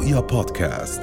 رؤيا 0.00 0.20
بودكاست. 0.20 1.02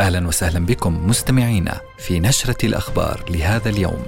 أهلا 0.00 0.28
وسهلا 0.28 0.66
بكم 0.66 1.08
مستمعينا 1.08 1.80
في 1.98 2.20
نشرة 2.20 2.66
الأخبار 2.66 3.24
لهذا 3.30 3.68
اليوم. 3.68 4.02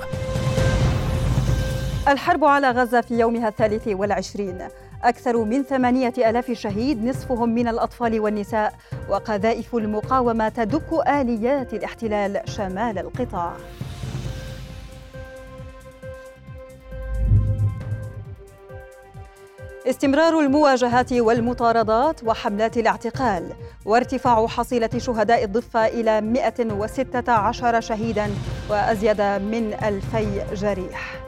الحرب 2.09 2.45
على 2.45 2.71
غزة 2.71 3.01
في 3.01 3.19
يومها 3.19 3.49
الثالث 3.49 3.89
والعشرين. 3.89 4.59
أكثر 5.03 5.45
من 5.45 5.63
ثمانية 5.63 6.13
ألاف 6.19 6.51
شهيد 6.51 7.05
نصفهم 7.05 7.49
من 7.49 7.69
الأطفال 7.69 8.21
والنساء 8.21 8.75
وقذائف 9.09 9.75
المقاومة 9.75 10.49
تدك 10.49 11.09
آليات 11.09 11.75
الاحتلال 11.75 12.41
شمال 12.57 12.99
القطاع. 12.99 13.53
استمرار 19.89 20.41
المواجهات 20.41 21.13
والمطاردات 21.13 22.25
وحملات 22.25 22.77
الاعتقال 22.77 23.53
وارتفاع 23.85 24.47
حصيلة 24.47 24.91
شهداء 24.97 25.45
الضفة 25.45 25.87
إلى 25.87 26.21
116 26.21 27.81
شهيدا 27.81 28.31
وأزيد 28.71 29.21
من 29.21 29.77
ألفي 29.83 30.43
جريح. 30.55 31.21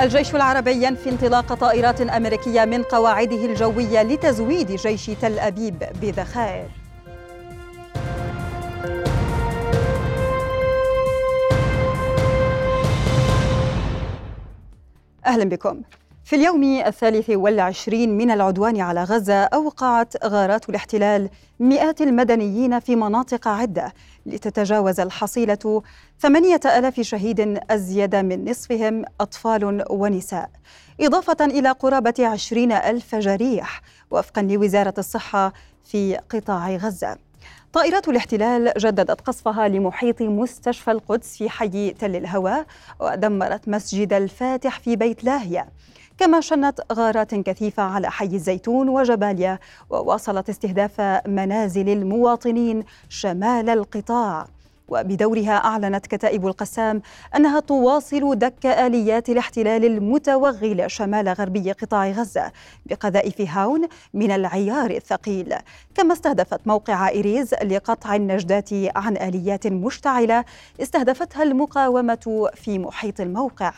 الجيش 0.00 0.34
العربي 0.34 0.84
ينفي 0.86 1.10
انطلاق 1.10 1.54
طائرات 1.54 2.00
أمريكية 2.00 2.64
من 2.64 2.82
قواعده 2.82 3.44
الجوية 3.44 4.02
لتزويد 4.02 4.72
جيش 4.72 5.06
تل 5.06 5.38
أبيب 5.38 5.84
بذخائر. 6.02 6.81
أهلا 15.26 15.44
بكم. 15.44 15.82
في 16.24 16.36
اليوم 16.36 16.64
الثالث 16.64 17.30
والعشرين 17.30 18.16
من 18.16 18.30
العدوان 18.30 18.80
على 18.80 19.04
غزة 19.04 19.34
أوقعت 19.34 20.24
غارات 20.24 20.68
الاحتلال 20.68 21.28
مئات 21.60 22.00
المدنيين 22.00 22.80
في 22.80 22.96
مناطق 22.96 23.48
عدة. 23.48 23.92
لتتجاوز 24.26 25.00
الحصيلة 25.00 25.82
ثمانية 26.20 26.60
ألاف 26.64 27.00
شهيد 27.00 27.60
أزيد 27.70 28.16
من 28.16 28.50
نصفهم 28.50 29.04
أطفال 29.20 29.84
ونساء. 29.90 30.50
إضافة 31.00 31.44
إلى 31.44 31.70
قرابة 31.70 32.14
عشرين 32.26 32.72
ألف 32.72 33.14
جريح 33.14 33.82
وفقا 34.10 34.42
لوزارة 34.42 34.94
الصحة 34.98 35.52
في 35.84 36.16
قطاع 36.16 36.76
غزة. 36.76 37.16
طائرات 37.72 38.08
الاحتلال 38.08 38.72
جددت 38.78 39.20
قصفها 39.20 39.68
لمحيط 39.68 40.22
مستشفى 40.22 40.90
القدس 40.90 41.36
في 41.36 41.50
حي 41.50 41.90
تل 41.90 42.16
الهوى 42.16 42.64
ودمرت 43.00 43.68
مسجد 43.68 44.12
الفاتح 44.12 44.80
في 44.80 44.96
بيت 44.96 45.24
لاهية. 45.24 45.68
كما 46.18 46.40
شنت 46.40 46.80
غارات 46.92 47.34
كثيفة 47.34 47.82
على 47.82 48.10
حي 48.10 48.26
الزيتون 48.26 48.88
وجباليا 48.88 49.58
وواصلت 49.90 50.48
استهداف 50.48 51.00
منازل 51.28 51.88
المواطنين 51.88 52.84
شمال 53.08 53.68
القطاع. 53.68 54.46
وبدورها 54.88 55.52
أعلنت 55.52 56.06
كتائب 56.06 56.46
القسام 56.46 57.02
أنها 57.36 57.60
تواصل 57.60 58.38
دك 58.38 58.66
آليات 58.66 59.28
الاحتلال 59.28 59.84
المتوغل 59.84 60.90
شمال 60.90 61.28
غربي 61.28 61.72
قطاع 61.72 62.10
غزة 62.10 62.52
بقذائف 62.86 63.40
هاون 63.40 63.88
من 64.14 64.30
العيار 64.30 64.90
الثقيل. 64.90 65.54
كما 65.94 66.12
استهدفت 66.12 66.60
موقع 66.66 67.08
إيريز 67.08 67.54
لقطع 67.54 68.14
النجدات 68.14 68.70
عن 68.96 69.16
آليات 69.16 69.66
مشتعلة 69.66 70.44
استهدفتها 70.82 71.42
المقاومة 71.42 72.48
في 72.54 72.78
محيط 72.78 73.20
الموقع. 73.20 73.72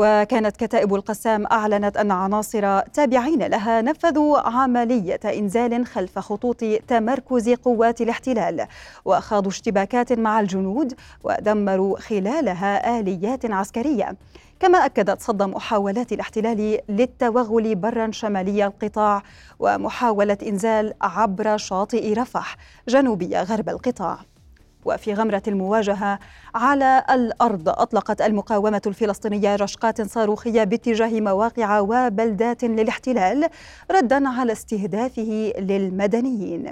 وكانت 0.00 0.56
كتائب 0.56 0.94
القسام 0.94 1.46
أعلنت 1.46 1.96
أن 1.96 2.10
عناصر 2.10 2.80
تابعين 2.80 3.42
لها 3.42 3.82
نفذوا 3.82 4.38
عملية 4.38 5.20
إنزال 5.24 5.86
خلف 5.86 6.18
خطوط 6.18 6.64
تمركز 6.88 7.48
قوات 7.48 8.00
الاحتلال 8.00 8.66
وخاضوا 9.04 9.50
اشتباكات 9.50 10.12
مع 10.12 10.40
الجنود 10.40 10.94
ودمروا 11.24 11.98
خلالها 11.98 13.00
آليات 13.00 13.50
عسكرية. 13.50 14.16
كما 14.60 14.78
أكدت 14.78 15.20
صد 15.20 15.42
محاولات 15.42 16.12
الاحتلال 16.12 16.78
للتوغل 16.88 17.74
برا 17.74 18.10
شمالي 18.10 18.66
القطاع 18.66 19.22
ومحاولة 19.58 20.38
إنزال 20.46 20.94
عبر 21.00 21.56
شاطئ 21.56 22.12
رفح 22.12 22.56
جنوبي 22.88 23.36
غرب 23.36 23.68
القطاع. 23.68 24.18
وفي 24.84 25.14
غمرة 25.14 25.42
المواجهة 25.48 26.18
على 26.54 27.04
الأرض 27.10 27.68
أطلقت 27.68 28.20
المقاومة 28.20 28.82
الفلسطينية 28.86 29.56
رشقات 29.56 30.02
صاروخية 30.02 30.64
باتجاه 30.64 31.20
مواقع 31.20 31.80
وبلدات 31.80 32.64
للاحتلال 32.64 33.48
ردا 33.90 34.28
على 34.28 34.52
استهدافه 34.52 35.52
للمدنيين. 35.58 36.70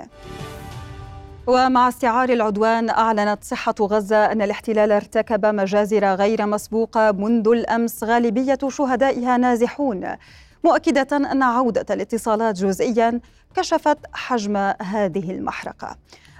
ومع 1.47 1.89
استعار 1.89 2.29
العدوان 2.29 2.91
أعلنت 2.91 3.45
صحة 3.45 3.75
غزة 3.81 4.33
أن 4.33 4.43
الاحتلال 4.43 4.93
ارتكب 4.93 5.47
مجازر 5.47 6.15
غير 6.15 6.47
مسبوقة 6.47 7.13
منذ 7.13 7.49
الأمس 7.49 8.05
غالبية 8.05 8.59
شهدائها 8.69 9.37
نازحون 9.37 10.17
مؤكدة 10.65 11.17
أن 11.17 11.43
عودة 11.43 11.95
الاتصالات 11.95 12.55
جزئيا 12.55 13.21
كشفت 13.57 13.99
حجم 14.13 14.57
هذه 14.83 15.31
المحرقة. 15.31 15.97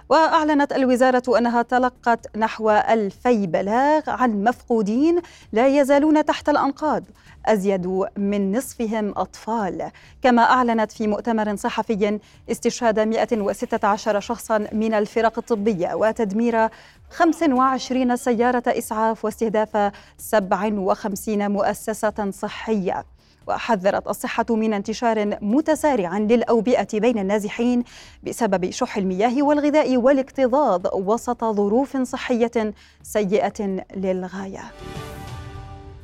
وأعلنت 0.09 0.73
الوزارة 0.73 1.39
أنها 1.39 1.63
تلقت 1.63 2.37
نحو 2.37 2.71
ألفي 2.71 3.47
بلاغ 3.47 4.03
عن 4.11 4.45
مفقودين 4.45 5.21
لا 5.53 5.67
يزالون 5.67 6.25
تحت 6.25 6.49
الأنقاض 6.49 7.05
أزيد 7.47 7.87
من 8.17 8.57
نصفهم 8.57 9.13
أطفال. 9.17 9.91
كما 10.23 10.43
أعلنت 10.43 10.93
في 10.93 11.07
مؤتمر 11.07 11.57
صحفي 11.57 12.21
استشهاد 12.51 13.01
116 13.01 14.21
شخصا 14.21 14.69
من 14.73 14.95
الفرق 14.95 15.39
الطبية 15.39 15.95
وتدمير 15.95 16.69
25 17.11 18.17
سيارة 18.17 18.63
إسعاف 18.67 19.25
واستهداف 19.25 19.93
57 20.19 21.51
مؤسسة 21.51 22.31
صحية. 22.31 23.05
وحذرت 23.47 24.09
الصحة 24.09 24.47
من 24.51 24.73
انتشار 24.73 25.39
متسارع 25.43 26.19
للأوبئة 26.19 27.01
بين 27.01 27.19
النازحين 27.19 27.85
بسبب 28.23 28.71
شح 28.71 28.97
المياه 28.97 29.43
والغذاء 29.43 29.97
والاكتظاظ 29.97 30.87
وسط 30.93 31.45
ظروف 31.45 31.97
صحية 31.97 32.75
سيئة 33.03 33.85
للغاية. 33.97 34.63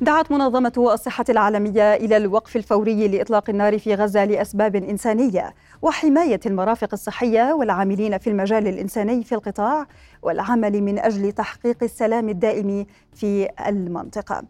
دعت 0.01 0.31
منظمة 0.31 0.73
الصحة 0.93 1.25
العالمية 1.29 1.93
إلى 1.93 2.17
الوقف 2.17 2.55
الفوري 2.55 3.07
لإطلاق 3.07 3.49
النار 3.49 3.79
في 3.79 3.95
غزة 3.95 4.25
لأسباب 4.25 4.75
إنسانية 4.75 5.53
وحماية 5.81 6.39
المرافق 6.45 6.89
الصحية 6.93 7.53
والعاملين 7.53 8.17
في 8.17 8.29
المجال 8.29 8.67
الإنساني 8.67 9.23
في 9.23 9.35
القطاع 9.35 9.85
والعمل 10.21 10.81
من 10.81 10.99
أجل 10.99 11.31
تحقيق 11.31 11.83
السلام 11.83 12.29
الدائم 12.29 12.85
في 13.13 13.49
المنطقة. 13.67 14.43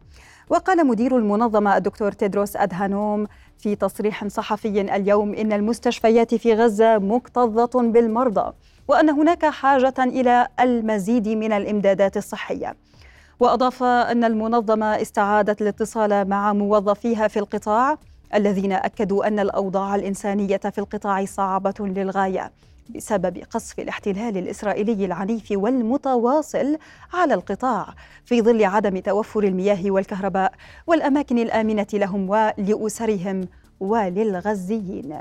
وقال 0.50 0.88
مدير 0.88 1.18
المنظمة 1.18 1.78
الدكتور 1.78 2.12
تيدروس 2.12 2.56
أدهانوم 2.56 3.28
في 3.58 3.76
تصريح 3.76 4.28
صحفي 4.28 4.82
اليوم 4.82 5.34
إن 5.34 5.54
المستشفيات 5.54 6.36
في 6.36 6.54
غزة 6.54 6.98
مكتظة 6.98 7.82
بالمرضى 7.82 8.54
وأن 8.88 9.10
هناك 9.10 9.46
حاجة 9.46 9.94
إلى 10.00 10.48
المزيد 10.60 11.28
من 11.28 11.54
الإمدادات 11.54 12.18
الصحية. 12.18 12.76
وأضاف 13.40 13.84
أن 13.84 14.24
المنظمة 14.24 15.02
استعادت 15.02 15.62
الاتصال 15.62 16.30
مع 16.30 16.54
موظفيها 16.54 17.28
في 17.28 17.40
القطاع 17.40 17.98
الذين 18.36 18.72
أكدوا 18.72 19.28
أن 19.28 19.40
الأوضاع 19.40 19.96
الإنسانية 19.96 20.58
في 20.58 20.78
القطاع 20.78 21.26
صعبة 21.26 21.74
للغاية. 21.80 22.52
بسبب 22.90 23.38
قصف 23.52 23.80
الاحتلال 23.80 24.38
الإسرائيلي 24.38 25.06
العنيف 25.06 25.52
والمتواصل 25.52 26.78
على 27.14 27.34
القطاع 27.34 27.94
في 28.26 28.42
ظل 28.42 28.64
عدم 28.64 29.00
توفر 29.00 29.44
المياه 29.44 29.92
والكهرباء 29.92 30.54
والأماكن 30.88 31.38
الآمنة 31.38 31.88
لهم 31.94 32.30
ولأسرهم 32.30 33.48
وللغزيين. 33.80 35.20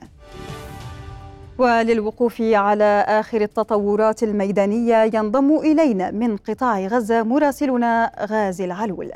وللوقوف 1.59 2.41
على 2.41 3.05
آخر 3.09 3.41
التطورات 3.41 4.23
الميدانية 4.23 5.11
ينضم 5.15 5.57
إلينا 5.57 6.11
من 6.11 6.37
قطاع 6.37 6.87
غزة 6.87 7.23
مراسلنا 7.23 8.13
غازي 8.31 8.65
العلول. 8.65 9.11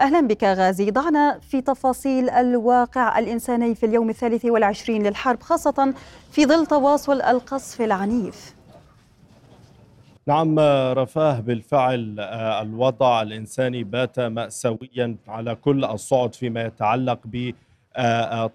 أهلا 0.00 0.20
بك 0.20 0.44
غازي. 0.44 0.90
ضعنا 0.90 1.38
في 1.38 1.60
تفاصيل 1.60 2.30
الواقع 2.30 3.18
الإنساني 3.18 3.74
في 3.74 3.86
اليوم 3.86 4.10
الثالث 4.10 4.44
والعشرين 4.44 5.06
للحرب 5.06 5.42
خاصة 5.42 5.94
في 6.30 6.46
ظل 6.46 6.66
تواصل 6.66 7.20
القصف 7.22 7.80
العنيف. 7.80 8.54
نعم 10.26 10.58
رفاه 10.98 11.40
بالفعل 11.40 12.16
آه، 12.20 12.62
الوضع 12.62 13.22
الإنساني 13.22 13.84
بات 13.84 14.20
مأساويا 14.20 15.16
على 15.28 15.54
كل 15.54 15.84
الصعد 15.84 16.34
فيما 16.34 16.62
يتعلق 16.62 17.18
ب 17.24 17.52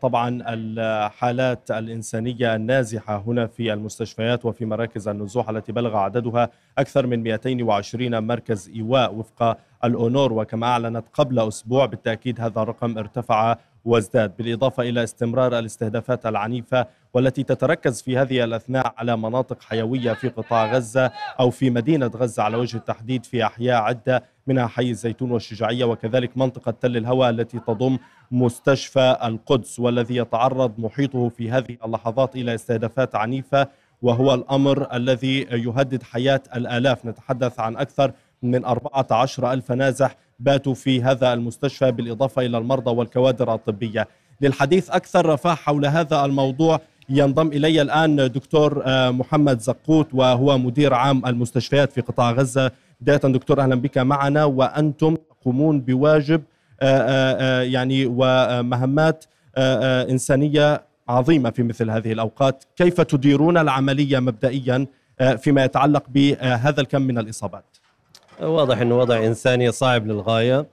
طبعا 0.02 0.44
الحالات 0.48 1.72
الإنسانية 1.72 2.56
النازحة 2.56 3.24
هنا 3.28 3.48
في 3.48 3.74
المستشفيات 3.74 4.46
وفي 4.46 4.66
مراكز 4.66 5.08
النزوح 5.08 5.50
التي 5.50 5.72
بلغ 5.72 5.98
عددها 5.98 6.50
أكثر 6.78 7.08
من 7.08 7.24
220 7.24 8.24
مركز 8.24 8.70
إيواء 8.76 9.16
وفق 9.16 9.58
الأونور 9.84 10.34
وكما 10.34 10.68
أعلنت 10.68 11.06
قبل 11.14 11.40
أسبوع 11.40 11.86
بالتأكيد 11.86 12.42
هذا 12.42 12.62
الرقم 12.62 12.98
ارتفع 12.98 13.56
وازداد. 13.86 14.38
بالإضافة 14.38 14.84
إلى 14.84 15.04
استمرار 15.04 15.60
الاستهدافات 15.60 16.26
العنيفة 16.26 16.88
والتي 17.14 17.44
تتركز 17.44 18.02
في 18.02 18.18
هذه 18.18 18.44
الأثناء 18.44 18.94
على 18.98 19.18
مناطق 19.18 19.62
حيوية 19.64 20.14
في 20.14 20.30
قطاع 20.30 20.74
غزة 20.74 21.12
أو 21.40 21.50
في 21.50 21.70
مدينة 21.70 22.08
غزة 22.08 22.44
على 22.44 22.58
وجه 22.58 22.78
التحديد 22.78 23.26
في 23.26 23.46
أحياء 23.46 23.82
عدة 23.82 24.24
منها 24.50 24.68
حي 24.68 24.90
الزيتون 24.90 25.31
والشجاعية 25.31 25.86
وكذلك 25.86 26.38
منطقة 26.38 26.72
تل 26.72 26.98
الهوى 26.98 27.30
التي 27.30 27.60
تضم 27.60 27.98
مستشفى 28.31 29.18
القدس 29.24 29.80
والذي 29.80 30.16
يتعرض 30.16 30.80
محيطه 30.80 31.30
في 31.30 31.51
هذه 31.51 31.78
اللحظات 31.86 32.36
إلى 32.36 32.56
استهدافات 32.56 33.16
عنيفة 33.16 33.68
وهو 34.01 34.34
الأمر 34.34 34.96
الذي 34.96 35.40
يهدد 35.42 36.04
حياة 36.04 36.42
الآلاف. 36.56 37.06
نتحدث 37.06 37.60
عن 37.60 37.78
أكثر 37.78 38.12
من 38.44 38.66
14 38.66 39.54
ألف 39.54 39.72
نازح 39.72 40.16
باتوا 40.40 40.74
في 40.74 41.04
هذا 41.04 41.34
المستشفى 41.34 41.92
بالإضافة 41.92 42.42
إلى 42.42 42.57
المرضى 42.57 42.92
والكوادر 42.92 43.54
الطبية. 43.54 44.07
للحديث 44.42 44.90
أكثر 44.90 45.25
رفاه 45.25 45.54
حول 45.56 45.86
هذا 45.86 46.25
الموضوع 46.25 46.80
ينضم 47.10 47.48
إلي 47.48 47.81
الآن 47.81 48.16
دكتور 48.16 48.84
آه، 48.86 49.12
محمد 49.12 49.60
زقوت 49.60 50.07
وهو 50.13 50.57
مدير 50.57 50.94
عام 50.94 51.25
المستشفيات 51.25 51.92
في 51.92 52.02
قطاع 52.02 52.31
غزة. 52.31 52.72
بداية 53.01 53.18
دكتور 53.18 53.62
أهلا 53.62 53.75
بك 53.75 53.98
معنا. 53.98 54.46
وأنتم 54.46 55.16
تقومون 55.16 55.81
بواجب 55.81 56.44
آه، 56.81 57.31
آه، 57.40 57.62
يعني 57.62 58.06
ومهمات 58.06 59.25
إنسانية 60.10 60.84
عظيمة 61.10 61.50
في 61.50 61.63
مثل 61.63 61.90
هذه 61.90 62.12
الأوقات. 62.12 62.63
كيف 62.75 63.01
تديرون 63.01 63.57
العملية 63.57 64.19
مبدئيا 64.19 64.88
فيما 65.38 65.63
يتعلق 65.63 66.04
بهذا 66.10 66.81
الكم 66.81 67.01
من 67.01 67.18
الإصابات؟ 67.18 67.78
واضح 68.42 68.78
أنه 68.81 68.98
وضع 68.98 69.25
إنساني 69.25 69.72
صعب 69.72 70.07
للغاية. 70.07 70.66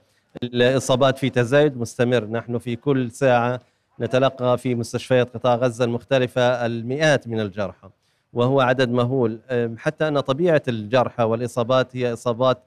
الإصابات 0.43 1.17
في 1.17 1.29
تزايد 1.29 1.77
مستمر. 1.77 2.25
نحن 2.25 2.57
في 2.57 2.75
كل 2.75 3.11
ساعة 3.11 3.59
نتلقى 3.99 4.57
في 4.57 4.75
مستشفيات 4.75 5.33
قطاع 5.33 5.55
غزة 5.55 5.85
المختلفة 5.85 6.65
المئات 6.65 7.27
من 7.27 7.39
الجرحى. 7.39 7.89
وهو 8.37 8.61
عدد 8.61 8.89
مهول. 8.89 9.39
حتى 9.77 10.07
أن 10.07 10.19
طبيعة 10.19 10.61
الجرحى 10.67 11.23
والإصابات 11.23 11.95
هي 11.95 12.13
إصابات 12.13 12.57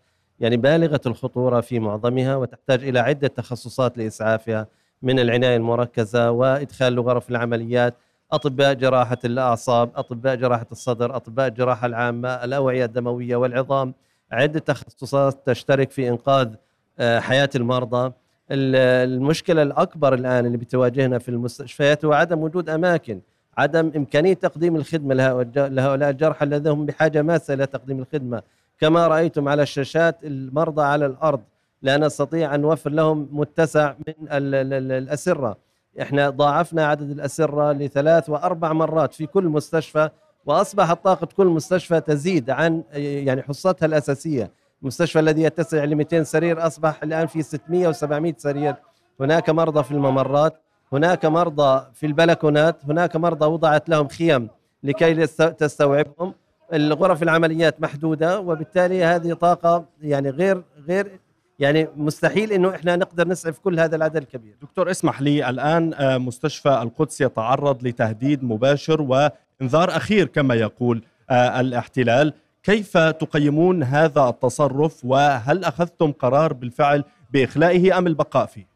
يعني 0.41 0.57
بالغة 0.57 1.01
الخطورة 1.07 1.61
في 1.61 1.79
معظمها 1.79 2.37
وتحتاج 2.37 2.85
إلى 2.89 2.99
عدة 2.99 3.29
تخصصات 3.29 3.99
لإسعافها 3.99 4.67
من 5.03 5.19
العناية 5.19 5.57
المركزة 5.57 6.31
وإدخال 6.31 7.01
غرف 7.01 7.31
العمليات 7.31 7.95
أطباء 8.33 8.75
جراحة 8.75 9.19
الأعصاب 9.25 9.91
أطباء 9.97 10.35
جراحة 10.35 10.67
الصدر 10.73 11.17
أطباء 11.17 11.49
الجراحة 11.49 11.87
العامة 11.87 12.29
الأوعية 12.29 12.85
الدموية 12.85 13.37
والعظام. 13.37 13.95
عدة 14.33 14.61
تخصصات 14.61 15.39
تشترك 15.47 15.91
في 15.91 16.09
إنقاذ 16.09 16.55
آه، 16.99 17.21
حياة 17.21 17.51
المرضى. 17.57 18.13
المشكلة 18.51 19.63
الأكبر 19.63 20.15
الآن 20.15 20.47
اللي 20.47 20.57
بتواجهنا 20.59 21.19
في 21.19 21.29
المستشفيات 21.29 22.05
هو 22.05 22.13
عدم 22.13 22.39
وجود 22.39 22.69
أماكن 22.71 23.21
عدم 23.61 23.93
إمكانية 23.97 24.35
تقديم 24.35 24.77
الخدمة 24.77 25.15
لهؤلاء 25.55 26.11
الجرحى 26.11 26.45
الذين 26.45 26.73
هم 26.73 26.87
بحاجة 26.87 27.23
ماسة 27.23 27.55
إلى 27.55 27.67
تقديم 27.67 27.99
الخدمة. 27.99 28.43
كما 28.81 29.07
رأيتم 29.09 29.49
على 29.49 29.63
الشاشات 29.63 30.25
المرضى 30.25 30.83
على 30.83 31.07
الأرض 31.07 31.41
لا 31.83 31.97
نستطيع 31.97 32.55
أن 32.55 32.61
نوفر 32.61 32.91
لهم 32.91 33.29
متسع 33.33 33.95
من 34.07 34.15
الأسرة. 34.33 35.57
إحنا 36.03 36.31
ضاعفنا 36.31 36.87
عدد 36.87 37.11
الأسرة 37.11 37.73
لثلاث 37.73 38.31
وأربع 38.31 38.73
مرات 38.73 39.15
في 39.15 39.27
كل 39.27 39.45
مستشفى 39.45 40.11
وأصبحت 40.47 41.05
طاقة 41.05 41.29
كل 41.37 41.47
مستشفى 41.47 42.01
تزيد 42.01 42.51
عن 42.51 42.83
يعني 42.95 43.43
حصتها 43.43 43.87
الأساسية. 43.87 44.51
المستشفى 44.83 45.21
الذي 45.21 45.43
يتسع 45.43 45.85
ل 45.85 45.95
200 45.95 46.23
سرير 46.23 46.67
أصبح 46.67 47.03
الآن 47.03 47.27
في 47.27 47.43
600 47.43 47.93
و700 47.93 48.37
سرير. 48.37 48.75
هناك 49.21 49.51
مرضى 49.51 49.83
في 49.83 49.91
الممرات. 49.93 50.61
هناك 50.93 51.25
مرضى 51.25 51.87
في 51.95 52.07
البلكونات 52.07 52.85
هناك 52.85 53.17
مرضى 53.17 53.47
وضعت 53.47 53.89
لهم 53.89 54.09
خيم 54.09 54.49
لكي 54.83 55.27
تستوعبهم. 55.37 56.35
الغرف 56.73 57.23
العمليات 57.23 57.81
محدودة 57.81 58.41
وبالتالي 58.41 59.05
هذه 59.05 59.33
طاقة 59.33 59.85
يعني 60.03 60.31
غير 60.31 60.63
غير 60.89 61.19
يعني 61.59 61.89
مستحيل 61.97 62.53
إنه 62.53 62.75
إحنا 62.75 62.97
نقدر 62.97 63.29
نسعف 63.29 63.59
كل 63.59 63.81
هذا 63.81 63.97
العدد 63.97 64.17
الكبير. 64.17 64.57
دكتور 64.63 64.91
اسمح 64.91 65.23
لي 65.23 65.51
الآن 65.51 65.95
آه، 65.95 66.19
مستشفى 66.19 66.69
القدس 66.83 67.21
يتعرض 67.21 67.87
لتهديد 67.87 68.45
مباشر 68.45 69.03
وإنذار 69.03 69.97
أخير 69.97 70.27
كما 70.27 70.55
يقول 70.55 71.03
آه، 71.31 71.61
الاحتلال. 71.61 72.33
كيف 72.63 72.99
تقيمون 72.99 73.83
هذا 73.83 74.29
التصرف؟ 74.29 75.05
وهل 75.05 75.65
أخذتم 75.65 76.13
قرار 76.13 76.53
بالفعل 76.53 77.05
بإخلائه 77.33 77.99
أم 77.99 78.07
البقاء 78.07 78.47
فيه؟ 78.47 78.70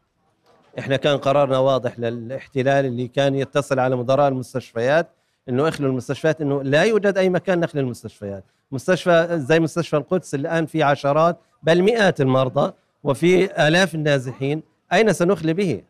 إحنا 0.79 0.95
كان 0.95 1.17
قرارنا 1.17 1.57
واضح 1.57 1.99
للاحتلال 1.99 2.85
اللي 2.85 3.07
كان 3.07 3.35
يتصل 3.35 3.79
على 3.79 3.95
مدراء 3.95 4.27
المستشفيات 4.27 5.07
إنه 5.49 5.67
إخلوا 5.67 5.89
المستشفيات 5.89 6.41
إنه 6.41 6.63
لا 6.63 6.83
يوجد 6.83 7.17
أي 7.17 7.29
مكان 7.29 7.59
نخل 7.59 7.79
المستشفيات. 7.79 8.43
مستشفى 8.71 9.27
زي 9.31 9.59
مستشفى 9.59 9.97
القدس 9.97 10.35
الآن 10.35 10.65
في 10.65 10.83
عشرات 10.83 11.37
بل 11.63 11.81
مئات 11.81 12.21
المرضى 12.21 12.73
وفي 13.03 13.45
آلاف 13.67 13.95
النازحين. 13.95 14.63
أين 14.93 15.13
سنخلي 15.13 15.53
به؟ 15.53 15.81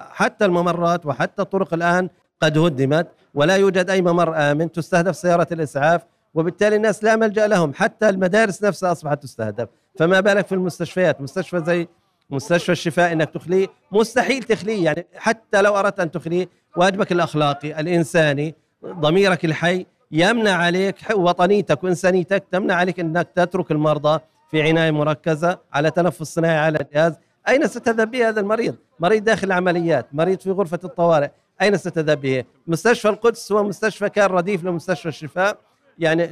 حتى 0.00 0.44
الممرات 0.44 1.06
وحتى 1.06 1.42
الطرق 1.42 1.74
الآن 1.74 2.08
قد 2.40 2.58
هدمت 2.58 3.06
ولا 3.34 3.56
يوجد 3.56 3.90
أي 3.90 4.02
ممر 4.02 4.36
آمن 4.36 4.72
تستهدف 4.72 5.16
سيارة 5.16 5.46
الإسعاف 5.52 6.02
وبالتالي 6.34 6.76
الناس 6.76 7.04
لا 7.04 7.16
ملجأ 7.16 7.46
لهم. 7.46 7.74
حتى 7.74 8.08
المدارس 8.08 8.64
نفسها 8.64 8.92
أصبحت 8.92 9.22
تستهدف. 9.22 9.68
فما 9.98 10.20
بالك 10.20 10.46
في 10.46 10.54
المستشفيات؟ 10.54 11.20
مستشفى 11.20 11.60
زي 11.60 11.88
مستشفى 12.30 12.72
الشفاء 12.72 13.12
إنك 13.12 13.30
تخليه. 13.30 13.66
مستحيل 13.92 14.42
تخليه 14.42 14.84
يعني 14.84 15.06
حتى 15.16 15.62
لو 15.62 15.76
أردت 15.76 16.00
أن 16.00 16.10
تخليه 16.10 16.48
واجبك 16.76 17.12
الأخلاقي 17.12 17.80
الإنساني 17.80 18.54
ضميرك 18.86 19.44
الحي 19.44 19.86
يمنع 20.10 20.52
عليك 20.52 20.96
وطنيتك 21.14 21.84
وإنسانيتك 21.84 22.44
تمنع 22.52 22.74
عليك 22.74 23.00
إنك 23.00 23.28
تترك 23.34 23.70
المرضى 23.70 24.20
في 24.50 24.62
عناية 24.62 24.90
مركزة 24.90 25.58
على 25.72 25.90
تنفس 25.90 26.22
صناعي 26.22 26.58
على 26.58 26.78
الجهاز. 26.80 27.14
أين 27.48 27.66
ستذهب 27.66 28.10
به 28.10 28.28
هذا 28.28 28.40
المريض؟ 28.40 28.74
مريض 29.00 29.24
داخل 29.24 29.46
العمليات 29.46 30.06
مريض 30.12 30.40
في 30.40 30.50
غرفة 30.50 30.80
الطوارئ. 30.84 31.30
أين 31.62 31.76
ستذهب 31.76 32.20
به؟ 32.20 32.44
مستشفى 32.66 33.08
القدس 33.08 33.52
هو 33.52 33.62
مستشفى 33.62 34.08
كان 34.08 34.30
رديف 34.30 34.64
لمستشفى 34.64 35.08
الشفاء. 35.08 35.58
يعني 35.98 36.28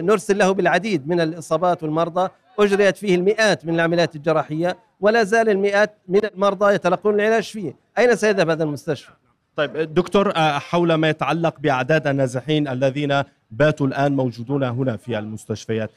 نرسل 0.00 0.38
له 0.38 0.52
بالعديد 0.52 1.08
من 1.08 1.20
الإصابات 1.20 1.82
والمرضى 1.82 2.30
أجريت 2.58 2.96
فيه 2.96 3.14
المئات 3.14 3.66
من 3.66 3.74
العمليات 3.74 4.16
الجراحية 4.16 4.76
ولا 5.00 5.24
زال 5.24 5.48
المئات 5.48 5.94
من 6.08 6.24
المرضى 6.24 6.74
يتلقون 6.74 7.14
العلاج 7.14 7.42
فيه. 7.42 7.76
أين 7.98 8.16
سيذهب 8.16 8.50
هذا 8.50 8.64
المستشفى؟ 8.64 9.12
طيب 9.56 9.94
دكتور 9.94 10.36
آه، 10.36 10.58
حول 10.58 10.94
ما 10.94 11.08
يتعلق 11.08 11.60
بأعداد 11.60 12.06
النازحين 12.06 12.68
الذين 12.68 13.22
باتوا 13.50 13.86
الآن 13.86 14.16
موجودون 14.16 14.62
هنا 14.62 14.96
في 14.96 15.18
المستشفيات 15.18 15.90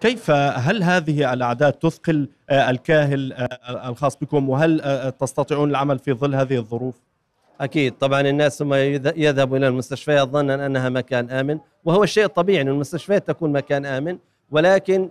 كيف 0.00 0.30
هل 0.30 0.82
هذه 0.82 1.32
الأعداد 1.32 1.72
تثقل 1.72 2.28
آه، 2.50 2.70
الكاهل 2.70 3.32
آه، 3.32 3.88
الخاص 3.88 4.16
بكم؟ 4.16 4.48
وهل 4.48 5.12
تستطيعون 5.20 5.70
العمل 5.70 5.98
في 5.98 6.12
ظل 6.12 6.34
هذه 6.34 6.56
الظروف؟ 6.56 6.94
أكيد. 7.60 7.92
طبعا 7.92 8.20
الناس 8.20 8.58
ثم 8.58 8.74
يذهبوا 9.16 9.56
إلى 9.56 9.68
المستشفيات 9.68 10.28
ظنا 10.28 10.66
أنها 10.66 10.88
مكان 10.88 11.30
آمن 11.30 11.58
وهو 11.84 12.02
الشيء 12.02 12.24
الطبيعي 12.24 12.62
إن 12.62 12.68
المستشفيات 12.68 13.28
تكون 13.28 13.52
مكان 13.52 13.86
آمن 13.86 14.18
ولكن 14.50 15.10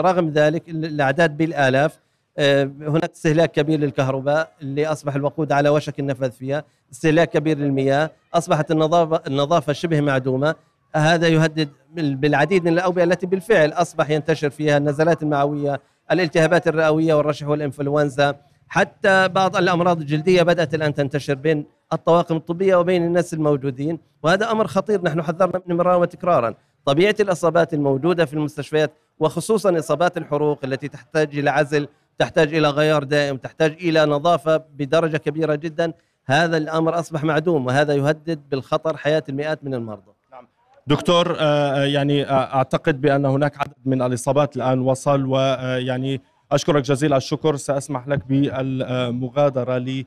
رغم 0.00 0.28
ذلك 0.28 0.68
الأعداد 0.68 1.36
بالآلاف 1.36 1.98
آه، 2.38 2.64
هناك 2.80 3.10
استهلاك 3.12 3.50
كبير 3.52 3.80
للكهرباء 3.80 4.52
اللي 4.62 4.86
أصبح 4.86 5.14
الوقود 5.14 5.52
على 5.52 5.68
وشك 5.68 6.00
النفذ 6.00 6.30
فيها، 6.30 6.64
استهلاك 6.92 7.30
كبير 7.30 7.58
للمياه، 7.58 8.10
أصبحت 8.34 8.70
النظافه 8.70 9.22
النظافة 9.26 9.72
شبه 9.72 10.00
معدومة، 10.00 10.54
هذا 10.96 11.28
يهدد 11.28 11.68
بالعديد 11.94 12.64
من 12.64 12.72
الأوبئة 12.72 13.04
التي 13.04 13.26
بالفعل 13.26 13.72
أصبح 13.72 14.10
ينتشر 14.10 14.50
فيها 14.50 14.76
النزلات 14.76 15.22
المعوية، 15.22 15.80
الالتهابات 16.10 16.68
الرئوية 16.68 17.14
والرشح 17.14 17.48
والإنفلونزا، 17.48 18.34
حتى 18.68 19.28
بعض 19.28 19.56
الأمراض 19.56 20.00
الجلدية 20.00 20.42
بدأت 20.42 20.74
الآن 20.74 20.94
تنتشر 20.94 21.34
بين 21.34 21.66
الطواقم 21.92 22.36
الطبية 22.36 22.76
وبين 22.76 23.04
الناس 23.04 23.34
الموجودين، 23.34 23.98
وهذا 24.22 24.50
أمر 24.50 24.66
خطير. 24.66 25.02
نحن 25.02 25.22
حذرنا 25.22 25.62
منه 25.66 25.76
مرارا 25.76 25.96
وتكرارا، 25.96 26.54
طبيعة 26.84 27.14
الإصابات 27.20 27.74
الموجودة 27.74 28.24
في 28.24 28.34
المستشفيات 28.34 28.92
وخصوصا 29.18 29.78
إصابات 29.78 30.16
الحروق 30.16 30.58
التي 30.64 30.88
تحتاج 30.88 31.38
إلى 31.38 31.50
عزل 31.50 31.88
تحتاج 32.18 32.54
إلى 32.54 32.70
غيار 32.70 33.04
دائم 33.04 33.36
تحتاج 33.36 33.72
إلى 33.72 34.06
نظافة 34.06 34.56
بدرجة 34.56 35.16
كبيرة 35.16 35.54
جدا 35.54 35.92
هذا 36.24 36.56
الأمر 36.56 36.98
أصبح 36.98 37.24
معدوم 37.24 37.66
وهذا 37.66 37.94
يهدد 37.94 38.40
بالخطر 38.50 38.96
حياة 38.96 39.22
المئات 39.28 39.64
من 39.64 39.74
المرضى. 39.74 40.12
نعم. 40.32 40.48
دكتور 40.86 41.36
آه، 41.40 41.84
يعني 41.84 42.24
آه، 42.24 42.54
أعتقد 42.54 43.00
بأن 43.00 43.26
هناك 43.26 43.60
عدد 43.60 43.74
من 43.84 44.02
الإصابات 44.02 44.56
الآن 44.56 44.80
وصل 44.80 45.26
ويعني 45.26 46.20
أشكرك 46.52 46.82
جزيل 46.82 47.14
الشكر. 47.14 47.56
سأسمح 47.56 48.08
لك 48.08 48.26
بالمغادرة 48.28 49.78
لي 49.78 50.06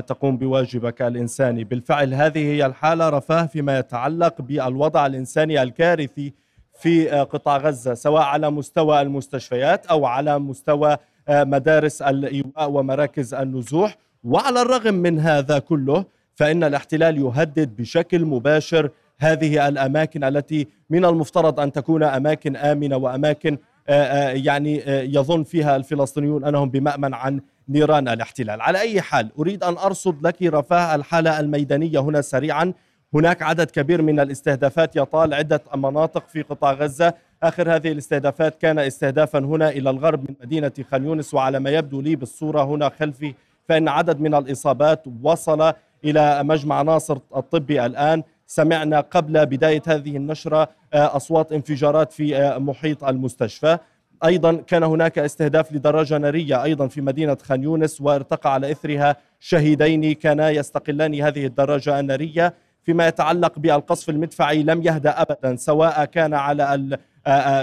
تقوم 0.00 0.36
بواجبك 0.36 1.02
الإنساني، 1.02 1.64
بالفعل 1.64 2.14
هذه 2.14 2.38
هي 2.38 2.66
الحالة. 2.66 3.08
رفاه 3.08 3.46
فيما 3.46 3.78
يتعلق 3.78 4.42
بالوضع 4.42 5.06
الإنساني 5.06 5.62
الكارثي 5.62 6.32
في 6.80 7.08
قطاع 7.08 7.56
غزة 7.56 7.94
سواء 7.94 8.22
على 8.22 8.50
مستوى 8.50 9.00
المستشفيات 9.00 9.86
أو 9.86 10.06
على 10.06 10.38
مستوى 10.38 10.96
مدارس 11.30 12.02
الإيواء 12.02 12.70
ومراكز 12.70 13.34
النزوح. 13.34 13.96
وعلى 14.24 14.62
الرغم 14.62 14.94
من 14.94 15.18
هذا 15.20 15.58
كله 15.58 16.04
فإن 16.34 16.64
الاحتلال 16.64 17.18
يهدد 17.18 17.76
بشكل 17.76 18.24
مباشر 18.24 18.90
هذه 19.18 19.68
الأماكن 19.68 20.24
التي 20.24 20.66
من 20.90 21.04
المفترض 21.04 21.60
أن 21.60 21.72
تكون 21.72 22.02
أماكن 22.02 22.56
آمنة 22.56 22.96
وأماكن 22.96 23.58
يعني 23.88 24.82
يظن 24.86 25.42
فيها 25.42 25.76
الفلسطينيون 25.76 26.44
أنهم 26.44 26.68
بمأمن 26.70 27.14
عن 27.14 27.40
نيران 27.68 28.08
الاحتلال. 28.08 28.60
على 28.60 28.80
أي 28.80 29.00
حال 29.00 29.30
أريد 29.38 29.64
أن 29.64 29.76
أرصد 29.76 30.26
لك 30.26 30.42
رفاه 30.42 30.94
الحالة 30.94 31.40
الميدانية 31.40 31.98
هنا 31.98 32.20
سريعا. 32.20 32.72
هناك 33.14 33.42
عدد 33.42 33.70
كبير 33.70 34.02
من 34.02 34.20
الاستهدافات 34.20 34.96
يطال 34.96 35.34
عدة 35.34 35.60
مناطق 35.74 36.28
في 36.28 36.42
قطاع 36.42 36.72
غزة. 36.72 37.14
آخر 37.42 37.74
هذه 37.74 37.92
الاستهدافات 37.92 38.58
كان 38.60 38.78
استهدافا 38.78 39.38
هنا 39.38 39.68
إلى 39.68 39.90
الغرب 39.90 40.20
من 40.20 40.34
مدينة 40.42 40.72
خان 40.90 41.04
يونس 41.04 41.34
وعلى 41.34 41.60
ما 41.60 41.70
يبدو 41.70 42.00
لي 42.00 42.16
بالصورة 42.16 42.62
هنا 42.64 42.88
خلفي 42.88 43.34
فإن 43.68 43.88
عدد 43.88 44.20
من 44.20 44.34
الإصابات 44.34 45.04
وصل 45.22 45.72
إلى 46.04 46.42
مجمع 46.42 46.82
ناصر 46.82 47.18
الطبي 47.36 47.86
الآن. 47.86 48.22
سمعنا 48.54 49.00
قبل 49.00 49.46
بداية 49.46 49.82
هذه 49.86 50.16
النشرة 50.16 50.68
أصوات 50.94 51.52
انفجارات 51.52 52.12
في 52.12 52.56
محيط 52.58 53.04
المستشفى. 53.04 53.78
أيضا 54.24 54.52
كان 54.54 54.82
هناك 54.82 55.18
استهداف 55.18 55.72
لدراجة 55.72 56.18
نارية 56.18 56.62
أيضا 56.62 56.86
في 56.88 57.00
مدينة 57.00 57.36
خان 57.42 57.62
يونس 57.62 58.00
وارتقى 58.00 58.54
على 58.54 58.70
إثرها 58.70 59.16
شهيدين 59.40 60.14
كانا 60.14 60.50
يستقلان 60.50 61.20
هذه 61.20 61.46
الدراجة 61.46 62.00
النارية. 62.00 62.54
فيما 62.82 63.08
يتعلق 63.08 63.58
بالقصف 63.58 64.10
المدفعي 64.10 64.62
لم 64.62 64.82
يهدأ 64.82 65.22
ابدا 65.22 65.56
سواء 65.56 66.04
كان 66.04 66.34
على 66.34 66.98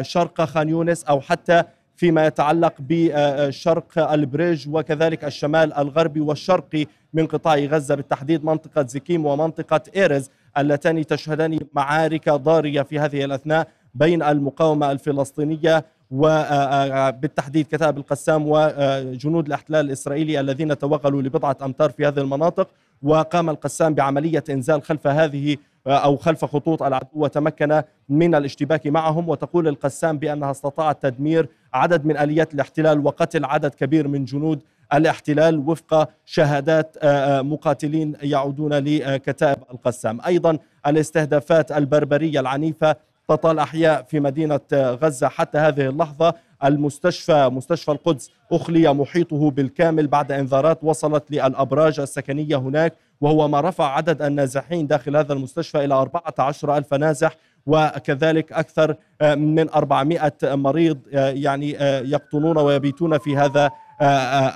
شرق 0.01 0.41
خان 0.41 0.69
يونس 0.69 1.03
أو 1.03 1.21
حتى 1.21 1.63
فيما 1.95 2.25
يتعلق 2.25 2.73
بشرق 2.79 4.11
البريج 4.11 4.69
وكذلك 4.69 5.25
الشمال 5.25 5.73
الغربي 5.73 6.19
والشرقي 6.19 6.85
من 7.13 7.27
قطاع 7.27 7.55
غزة 7.55 7.95
بالتحديد 7.95 8.45
منطقة 8.45 8.87
زكيم 8.87 9.25
ومنطقة 9.25 9.81
إيرز. 9.95 10.29
اللتان 10.57 11.05
تشهدان 11.05 11.59
معارك 11.73 12.29
ضارية 12.29 12.81
في 12.81 12.99
هذه 12.99 13.25
الأثناء 13.25 13.67
بين 13.95 14.23
المقاومة 14.23 14.91
الفلسطينية 14.91 15.85
وبالتحديد 16.11 17.65
كتائب 17.65 17.97
القسام 17.97 18.43
وجنود 18.47 19.45
الاحتلال 19.47 19.85
الإسرائيلي 19.85 20.39
الذين 20.39 20.77
توغلوا 20.77 21.21
لبضعة 21.21 21.57
أمتار 21.61 21.89
في 21.89 22.07
هذه 22.07 22.19
المناطق. 22.19 22.69
وقام 23.03 23.49
القسام 23.49 23.93
بعملية 23.93 24.43
إنزال 24.49 24.81
خلف 24.81 25.07
هذه 25.07 25.57
أو 25.87 26.17
خلف 26.17 26.45
خطوط 26.45 26.83
العدو 26.83 27.07
وتمكن 27.13 27.81
من 28.09 28.35
الاشتباك 28.35 28.87
معهم. 28.87 29.29
وتقول 29.29 29.67
القسام 29.67 30.17
بأنها 30.17 30.51
استطاعت 30.51 31.03
تدمير 31.03 31.49
عدد 31.73 32.05
من 32.05 32.17
آليات 32.17 32.53
الاحتلال 32.53 33.05
وقتل 33.05 33.45
عدد 33.45 33.73
كبير 33.73 34.07
من 34.07 34.25
جنود 34.25 34.61
الاحتلال 34.93 35.59
وفق 35.59 36.09
شهادات 36.25 36.97
مقاتلين 37.45 38.15
يعودون 38.21 38.73
لكتائب 38.73 39.57
القسام. 39.73 40.21
أيضا 40.25 40.57
الاستهدافات 40.87 41.71
البربرية 41.71 42.39
العنيفة 42.39 42.95
تطال 43.27 43.59
أحياء 43.59 44.03
في 44.03 44.19
مدينة 44.19 44.59
غزة 44.73 45.27
حتى 45.27 45.57
هذه 45.57 45.89
اللحظة. 45.89 46.33
المستشفى 46.63 47.49
مستشفى 47.49 47.91
القدس 47.91 48.29
أخلي 48.51 48.93
محيطه 48.93 49.51
بالكامل 49.51 50.07
بعد 50.07 50.31
إنذارات 50.31 50.83
وصلت 50.83 51.31
للأبراج 51.31 51.99
السكنية 51.99 52.55
هناك 52.55 52.93
وهو 53.21 53.47
ما 53.47 53.61
رفع 53.61 53.95
عدد 53.95 54.21
النازحين 54.21 54.87
داخل 54.87 55.15
هذا 55.17 55.33
المستشفى 55.33 55.85
إلى 55.85 55.93
14 55.93 56.77
ألف 56.77 56.93
نازح 56.93 57.35
وكذلك 57.65 58.51
أكثر 58.51 58.95
من 59.23 59.69
400 59.69 60.33
مريض 60.43 60.99
يعني 61.13 61.71
يقطنون 62.11 62.57
ويبيتون 62.57 63.17
في 63.17 63.37
هذا 63.37 63.71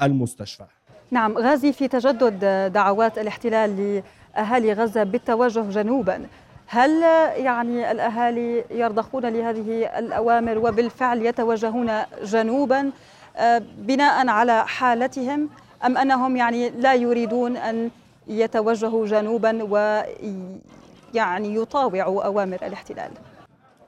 المستشفى. 0.03 0.63
نعم 1.11 1.37
غازي 1.37 1.73
في 1.73 1.87
تجدد 1.87 2.71
دعوات 2.73 3.17
الاحتلال 3.17 4.01
لأهالي 4.35 4.73
غزة 4.73 5.03
بالتوجه 5.03 5.59
جنوبا. 5.59 6.25
هل 6.67 7.01
يعني 7.37 7.91
الأهالي 7.91 8.63
يرضخون 8.71 9.25
لهذه 9.25 9.99
الأوامر 9.99 10.57
وبالفعل 10.57 11.21
يتوجهون 11.21 11.91
جنوبا 12.23 12.91
آه، 13.37 13.61
بناء 13.77 14.27
على 14.27 14.67
حالتهم 14.67 15.49
أم 15.85 15.97
أنهم 15.97 16.35
يعني 16.35 16.69
لا 16.69 16.93
يريدون 16.93 17.57
أن 17.57 17.89
يتوجهوا 18.27 19.05
جنوبا 19.05 19.63
ويعني 19.63 21.55
يطاوعوا 21.55 22.23
أوامر 22.23 22.57
الاحتلال؟ 22.63 23.11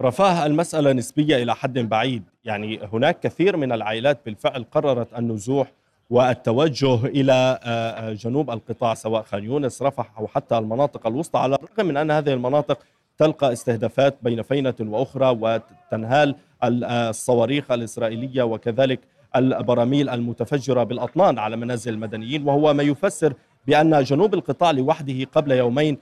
رفاه 0.01 0.45
المسألة 0.45 0.93
نسبية 0.93 1.43
إلى 1.43 1.55
حد 1.55 1.79
بعيد. 1.79 2.23
يعني 2.45 2.79
هناك 2.93 3.19
كثير 3.19 3.57
من 3.57 3.71
العائلات 3.71 4.19
بالفعل 4.25 4.65
قررت 4.71 5.07
النزوح 5.17 5.71
والتوجه 6.09 7.05
إلى 7.05 7.59
آه، 7.63 8.09
آه، 8.09 8.13
جنوب 8.13 8.51
القطاع 8.51 8.93
سواء 8.93 9.23
خان 9.23 9.43
يونس 9.43 9.81
رفح 9.81 10.19
أو 10.19 10.27
حتى 10.27 10.57
المناطق 10.57 11.07
الوسطى 11.07 11.39
على 11.39 11.55
الرغم 11.55 11.87
من 11.87 11.97
أن 11.97 12.11
هذه 12.11 12.33
المناطق 12.33 12.79
تلقى 13.17 13.53
استهدافات 13.53 14.17
بين 14.21 14.41
فينة 14.41 14.73
وأخرى 14.79 15.37
وتنهال 15.41 16.35
آه، 16.63 17.09
الصواريخ 17.09 17.71
الإسرائيلية 17.71 18.43
وكذلك 18.43 18.99
البراميل 19.35 20.09
المتفجرة 20.09 20.83
بالأطنان 20.83 21.39
على 21.39 21.55
منازل 21.55 21.93
المدنيين. 21.93 22.47
وهو 22.47 22.73
ما 22.73 22.83
يفسر 22.83 23.33
بأن 23.67 24.03
جنوب 24.03 24.33
القطاع 24.33 24.71
لوحده 24.71 25.23
قبل 25.33 25.51
يومين 25.51 25.97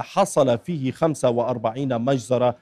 حصل 0.00 0.58
فيه 0.58 0.92
45 0.92 2.00
مجزرة 2.00 2.56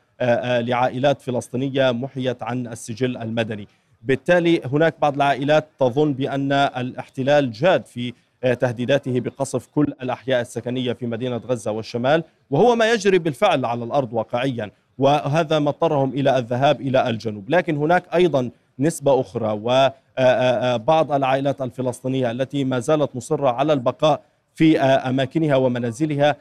لعائلات 0.60 1.22
فلسطينية 1.22 1.90
محيت 1.90 2.42
عن 2.42 2.66
السجل 2.66 3.16
المدني. 3.16 3.68
بالتالي 4.02 4.60
هناك 4.64 4.94
بعض 5.02 5.14
العائلات 5.14 5.68
تظن 5.78 6.12
بأن 6.12 6.52
الاحتلال 6.52 7.52
جاد 7.52 7.86
في 7.86 8.12
تهديداته 8.60 9.20
بقصف 9.20 9.66
كل 9.66 9.86
الأحياء 10.02 10.40
السكنية 10.40 10.92
في 10.92 11.06
مدينة 11.06 11.36
غزة 11.36 11.70
والشمال 11.70 12.24
وهو 12.50 12.76
ما 12.76 12.92
يجري 12.92 13.18
بالفعل 13.18 13.64
على 13.64 13.84
الأرض 13.84 14.12
واقعيا 14.12 14.70
وهذا 14.98 15.58
ما 15.58 15.70
اضطرهم 15.70 16.10
إلى 16.10 16.38
الذهاب 16.38 16.80
إلى 16.80 17.10
الجنوب. 17.10 17.50
لكن 17.50 17.76
هناك 17.76 18.14
أيضا 18.14 18.50
نسبة 18.78 19.20
أخرى 19.20 19.60
وبعض 19.62 21.12
العائلات 21.12 21.62
الفلسطينية 21.62 22.30
التي 22.30 22.64
ما 22.64 22.78
زالت 22.78 23.16
مصرة 23.16 23.48
على 23.50 23.72
البقاء 23.72 24.20
في 24.54 24.80
أماكنها 24.80 25.56
ومنازلها 25.56 26.36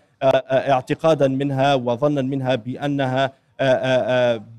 اعتقادا 0.51 1.27
منها 1.27 1.75
وظنا 1.75 2.21
منها 2.21 2.55
بأنها 2.55 3.31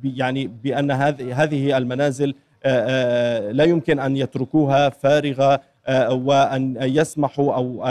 يعني 0.04 0.46
بأن 0.46 0.90
هذه 0.90 1.76
المنازل 1.78 2.34
آه، 2.64 3.48
آه، 3.48 3.52
لا 3.52 3.64
يمكن 3.64 3.98
أن 3.98 4.16
يتركوها 4.16 4.88
فارغة 4.88 5.60
آه، 5.86 6.12
وأن 6.12 6.76
يسمحوا 6.80 7.54
أو 7.54 7.84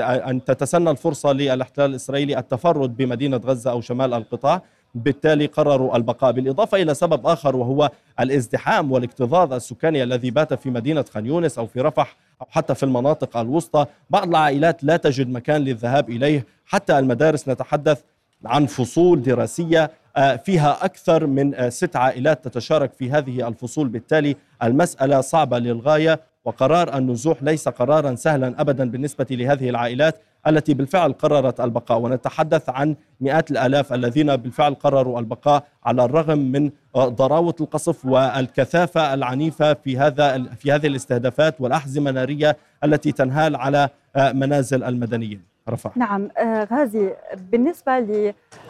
أن 0.00 0.44
تتسنى 0.44 0.90
الفرصة 0.90 1.32
للاحتلال 1.32 1.90
الإسرائيلي 1.90 2.38
التفرد 2.38 2.96
بمدينة 2.96 3.36
غزة 3.36 3.70
أو 3.70 3.80
شمال 3.80 4.14
القطاع. 4.14 4.62
بالتالي 4.94 5.46
قرروا 5.46 5.96
البقاء 5.96 6.32
بالإضافة 6.32 6.82
إلى 6.82 6.94
سبب 6.94 7.26
آخر 7.26 7.56
وهو 7.56 7.90
الازدحام 8.20 8.92
والاكتظاظ 8.92 9.52
السكاني 9.52 10.02
الذي 10.02 10.30
بات 10.30 10.54
في 10.54 10.70
مدينة 10.70 11.04
خان 11.14 11.26
يونس 11.26 11.58
أو 11.58 11.66
في 11.66 11.80
رفح 11.80 12.16
أو 12.40 12.46
حتى 12.50 12.74
في 12.74 12.82
المناطق 12.82 13.36
الوسطى. 13.36 13.86
بعض 14.10 14.28
العائلات 14.28 14.84
لا 14.84 14.96
تجد 14.96 15.28
مكان 15.28 15.60
للذهاب 15.60 16.10
إليه. 16.10 16.46
حتى 16.66 16.98
المدارس 16.98 17.48
نتحدث 17.48 18.00
عن 18.44 18.66
فصول 18.66 19.22
دراسية 19.22 19.84
آه، 19.84 19.90
فيها 20.16 20.84
أكثر 20.84 21.26
من 21.26 21.54
آه، 21.54 21.68
ست 21.68 21.96
عائلات 21.96 22.44
تتشارك 22.44 22.92
في 22.92 23.10
هذه 23.10 23.48
الفصول. 23.48 23.88
بالتالي 23.88 24.36
المسألة 24.62 25.20
صعبة 25.20 25.58
للغاية 25.58 26.20
وقرار 26.44 26.98
النزوح 26.98 27.42
ليس 27.42 27.68
قرارا 27.68 28.14
سهلا 28.14 28.60
أبدا 28.60 28.90
بالنسبة 28.90 29.26
لهذه 29.30 29.70
العائلات 29.70 30.18
التي 30.46 30.74
بالفعل 30.74 31.12
قررت 31.12 31.60
البقاء. 31.60 31.98
ونتحدث 31.98 32.68
عن 32.68 32.96
مئات 33.20 33.50
الآلاف 33.50 33.92
الذين 33.92 34.36
بالفعل 34.36 34.74
قرروا 34.74 35.20
البقاء 35.20 35.64
على 35.84 36.04
الرغم 36.04 36.38
من 36.38 36.70
آه، 36.96 37.08
ضراوة 37.08 37.56
القصف 37.60 38.06
والكثافة 38.06 39.14
العنيفة 39.14 39.74
في 39.74 39.98
هذا 39.98 40.38
في 40.58 40.72
هذه 40.72 40.86
الاستهدافات 40.86 41.60
والأحزمة 41.60 42.10
النارية 42.10 42.56
التي 42.84 43.12
تنهال 43.12 43.56
على 43.56 43.88
منازل 44.16 44.84
المدنيين. 44.84 45.55
رفع. 45.68 45.90
نعم 45.96 46.28
آه 46.38 46.68
غازي 46.72 47.10
بالنسبة 47.34 47.98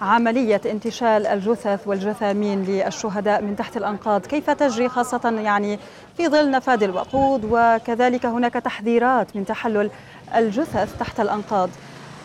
لعملية 0.01 0.61
انتشال 0.67 1.27
الجثث 1.27 1.89
والجثامين 1.89 2.65
للشهداء 2.65 3.43
من 3.43 3.57
تحت 3.57 3.77
الأنقاض 3.77 4.27
كيف 4.27 4.51
تجري 4.51 4.89
خاصة 4.89 5.31
يعني 5.31 5.79
في 6.17 6.29
ظل 6.29 6.51
نفاذ 6.51 6.83
الوقود 6.83 7.49
وكذلك 7.51 8.27
هناك 8.27 8.53
تحذيرات 8.53 9.37
من 9.37 9.47
تحلل 9.47 9.91
الجثث 10.37 10.99
تحت 10.99 11.21
الأنقاض؟ 11.21 11.71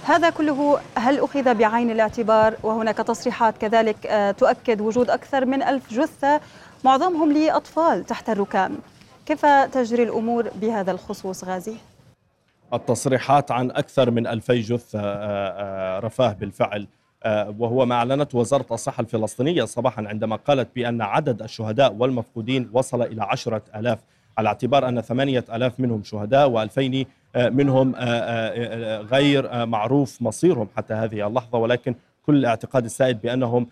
هذا 0.06 0.30
كله 0.30 0.80
هل 0.98 1.20
أخذ 1.20 1.54
بعين 1.54 1.92
الاعتبار؟ 1.92 2.56
وهناك 2.64 2.98
تصريحات 2.98 3.58
كذلك 3.58 4.08
آه 4.08 4.32
تؤكد 4.32 4.82
وجود 4.82 5.10
أكثر 5.10 5.46
من 5.46 5.64
ألف 5.64 5.94
جثة 5.94 6.40
معظمهم 6.84 7.32
لأطفال 7.32 8.06
تحت 8.06 8.30
الركام. 8.30 8.78
كيف 9.26 9.46
تجري 9.46 10.04
الأمور 10.04 10.50
بهذا 10.62 10.92
الخصوص 10.92 11.44
غازي؟ 11.44 11.76
التصريحات 12.74 13.52
عن 13.52 13.72
أكثر 13.72 14.12
من 14.12 14.28
ألفي 14.28 14.60
جثة 14.60 15.00
آه، 15.00 15.04
آه، 15.04 16.00
رفاه 16.00 16.34
بالفعل. 16.34 16.88
آه، 17.24 17.56
وهو 17.60 17.86
ما 17.86 17.96
أعلنته 17.96 18.38
وزارة 18.38 18.66
الصحة 18.72 19.02
الفلسطينية 19.02 19.66
صباحا 19.66 20.08
عندما 20.08 20.36
قالت 20.36 20.70
بأن 20.76 21.02
عدد 21.02 21.42
الشهداء 21.42 21.94
والمفقودين 21.94 22.70
وصل 22.74 23.02
إلى 23.02 23.24
عشرة 23.24 23.62
ألاف 23.76 24.00
على 24.38 24.48
اعتبار 24.48 24.88
أن 24.90 25.02
ثمانية 25.02 25.46
ألاف 25.54 25.80
منهم 25.80 26.04
شهداء 26.04 26.50
وألفين 26.50 27.06
منهم 27.36 27.96
غير 29.12 29.66
معروف 29.66 30.22
مصيرهم 30.22 30.68
حتى 30.78 30.94
هذه 30.94 31.28
اللحظة. 31.28 31.58
ولكن 31.58 31.96
كل 32.26 32.36
الاعتقاد 32.36 32.86
السائد 32.86 33.22
بأنهم 33.22 33.68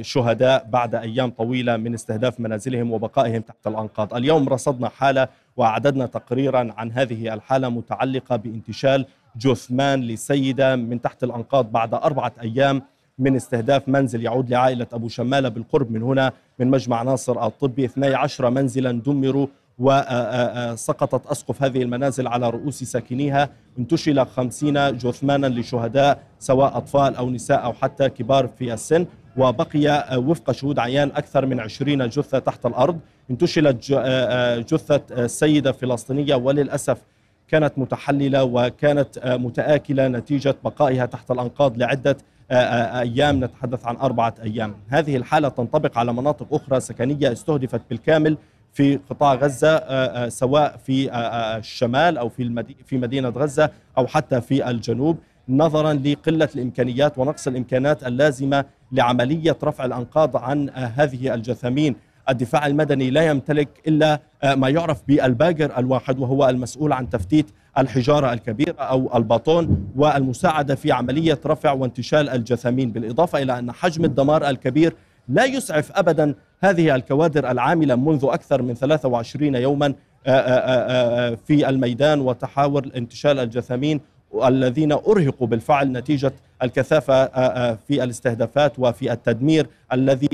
شهداء 0.00 0.66
بعد 0.70 0.94
أيام 0.94 1.30
طويلة 1.30 1.76
من 1.76 1.94
استهداف 1.94 2.40
منازلهم 2.40 2.92
وبقائهم 2.92 3.42
تحت 3.42 3.66
الأنقاض. 3.66 4.14
اليوم 4.14 4.48
رصدنا 4.48 4.88
حالة 4.88 5.28
وأعددنا 5.56 6.06
تقريرا 6.06 6.72
عن 6.76 6.92
هذه 6.92 7.34
الحالة 7.34 7.68
متعلقة 7.68 8.36
بانتشال 8.36 9.06
جثمان 9.36 10.00
لسيدة 10.00 10.76
من 10.76 11.02
تحت 11.02 11.24
الأنقاض 11.24 11.72
بعد 11.72 11.94
أربعة 11.94 12.32
أيام 12.42 12.82
من 13.18 13.36
استهداف 13.36 13.88
منزل 13.88 14.22
يعود 14.22 14.50
لعائلة 14.50 14.86
أبو 14.92 15.08
شمالة 15.08 15.48
بالقرب 15.48 15.90
من 15.90 16.02
هنا 16.02 16.32
من 16.58 16.70
مجمع 16.70 17.02
ناصر 17.02 17.46
الطبي. 17.46 17.84
12 17.84 18.50
منزلا 18.50 18.92
دمروا 18.92 19.46
وسقطت 19.78 21.26
أسقف 21.26 21.62
هذه 21.62 21.82
المنازل 21.82 22.26
على 22.26 22.50
رؤوس 22.50 22.84
ساكنيها. 22.84 23.48
انتشل 23.78 24.26
خمسين 24.26 24.98
جثمانا 24.98 25.46
لشهداء 25.46 26.22
سواء 26.38 26.76
أطفال 26.76 27.16
أو 27.16 27.30
نساء 27.30 27.64
أو 27.64 27.72
حتى 27.72 28.08
كبار 28.08 28.46
في 28.58 28.74
السن. 28.74 29.06
وبقي 29.36 30.16
وفق 30.18 30.52
شهود 30.52 30.78
عيان 30.78 31.08
أكثر 31.08 31.46
من 31.46 31.60
عشرين 31.60 32.08
جثة 32.08 32.38
تحت 32.38 32.66
الأرض. 32.66 32.98
انتشلت 33.30 33.92
جثة 34.74 35.26
سيدة 35.26 35.72
فلسطينية 35.72 36.34
وللأسف 36.34 36.98
كانت 37.48 37.72
متحللة 37.76 38.44
وكانت 38.44 39.18
متآكلة 39.26 40.08
نتيجة 40.08 40.54
بقائها 40.64 41.06
تحت 41.06 41.30
الأنقاض 41.30 41.78
لعدة 41.78 42.16
أيام 42.50 43.44
نتحدث 43.44 43.86
عن 43.86 43.96
أربعة 43.96 44.34
أيام. 44.42 44.74
هذه 44.88 45.16
الحالة 45.16 45.48
تنطبق 45.48 45.98
على 45.98 46.12
مناطق 46.12 46.54
أخرى 46.54 46.80
سكنية 46.80 47.32
استهدفت 47.32 47.80
بالكامل 47.90 48.38
في 48.72 48.96
قطاع 49.10 49.34
غزة 49.34 50.28
سواء 50.28 50.76
في 50.76 51.10
الشمال 51.58 52.18
أو 52.18 52.28
في 52.28 52.64
في 52.86 52.98
مدينة 52.98 53.28
غزة 53.28 53.70
أو 53.98 54.06
حتى 54.06 54.40
في 54.40 54.70
الجنوب 54.70 55.18
نظرا 55.48 55.92
لقلة 55.92 56.48
الإمكانيات 56.54 57.18
ونقص 57.18 57.46
الإمكانات 57.46 58.06
اللازمة 58.06 58.64
لعملية 58.92 59.56
رفع 59.64 59.84
الأنقاض 59.84 60.36
عن 60.36 60.70
هذه 60.70 61.34
الجثامين 61.34 61.96
الدفاع 62.28 62.66
المدني 62.66 63.10
لا 63.10 63.22
يمتلك 63.26 63.68
إلا 63.88 64.20
ما 64.44 64.68
يعرف 64.68 65.02
بالباجر 65.08 65.78
الواحد 65.78 66.18
وهو 66.18 66.48
المسؤول 66.48 66.92
عن 66.92 67.10
تفتيت 67.10 67.46
الحجارة 67.78 68.32
الكبيرة 68.32 68.78
أو 68.78 69.16
الباطون 69.16 69.86
والمساعدة 69.96 70.74
في 70.74 70.92
عملية 70.92 71.38
رفع 71.46 71.72
وانتشال 71.72 72.28
الجثامين 72.28 72.92
بالإضافة 72.92 73.42
إلى 73.42 73.58
أن 73.58 73.72
حجم 73.72 74.04
الدمار 74.04 74.48
الكبير 74.48 74.94
لا 75.28 75.44
يسعف 75.44 75.92
أبدا 75.92 76.34
هذه 76.60 76.94
الكوادر 76.94 77.50
العاملة 77.50 77.94
منذ 77.94 78.20
أكثر 78.24 78.62
من 78.62 78.74
23 78.74 79.54
يوما 79.54 79.94
في 81.46 81.68
الميدان 81.68 82.20
وتحاور 82.20 82.90
انتشال 82.96 83.38
الجثامين 83.38 84.00
الذين 84.44 84.92
أرهقوا 84.92 85.46
بالفعل 85.46 85.92
نتيجة 85.92 86.32
الكثافة 86.62 87.26
في 87.74 88.04
الاستهدافات 88.04 88.72
وفي 88.78 89.12
التدمير 89.12 89.66
الذي 89.92 90.28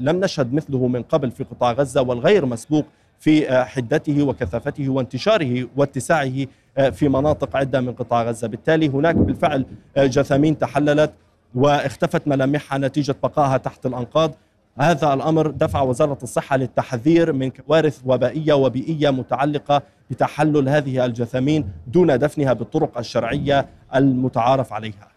لم 0.00 0.20
نشهد 0.20 0.52
مثله 0.54 0.86
من 0.86 1.02
قبل 1.02 1.30
في 1.30 1.44
قطاع 1.44 1.72
غزة 1.72 2.02
والغير 2.02 2.46
مسبوق 2.46 2.84
في 3.20 3.64
حدته 3.64 4.22
وكثافته 4.22 4.88
وانتشاره 4.88 5.68
واتساعه 5.76 6.46
في 6.92 7.08
مناطق 7.08 7.56
عدة 7.56 7.80
من 7.80 7.92
قطاع 7.92 8.22
غزة. 8.22 8.48
بالتالي 8.48 8.88
هناك 8.88 9.14
بالفعل 9.14 9.66
جثامين 9.98 10.58
تحللت 10.58 11.12
واختفت 11.54 12.28
ملامحها 12.28 12.78
نتيجة 12.78 13.14
بقائها 13.22 13.56
تحت 13.56 13.86
الأنقاض. 13.86 14.34
هذا 14.80 15.14
الأمر 15.14 15.50
دفع 15.50 15.82
وزارة 15.82 16.18
الصحة 16.22 16.56
للتحذير 16.56 17.32
من 17.32 17.50
كوارث 17.50 18.00
وبائية 18.04 18.52
وبيئية 18.52 19.10
متعلقة 19.10 19.82
بتحلل 20.10 20.68
هذه 20.68 21.04
الجثامين 21.04 21.68
دون 21.86 22.18
دفنها 22.18 22.52
بالطرق 22.52 22.98
الشرعية 22.98 23.66
المتعارف 23.94 24.72
عليها. 24.72 25.08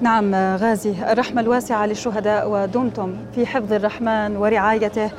نعم 0.00 0.34
غازي 0.34 1.12
الرحمة 1.12 1.40
الواسعة 1.40 1.86
للشهداء 1.86 2.50
ودمتم 2.50 3.16
في 3.34 3.46
حفظ 3.46 3.72
الرحمن 3.72 4.36
ورعايته 4.36 5.10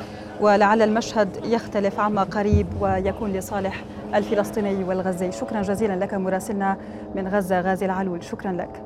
ولعل 0.42 0.82
المشهد 0.82 1.30
يختلف 1.46 2.00
عما 2.00 2.24
قريب 2.24 2.68
ويكون 2.82 3.34
لصالح 3.34 3.84
الفلسطيني 4.16 4.84
والغزي. 4.84 5.32
شكرا 5.32 5.62
جزيلا 5.62 5.94
لك 5.94 6.14
مراسلنا 6.14 6.78
من 7.16 7.28
غزة 7.28 7.62
غازي 7.62 7.86
العلول. 7.86 8.24
شكرا 8.24 8.52
لك. 8.52 8.84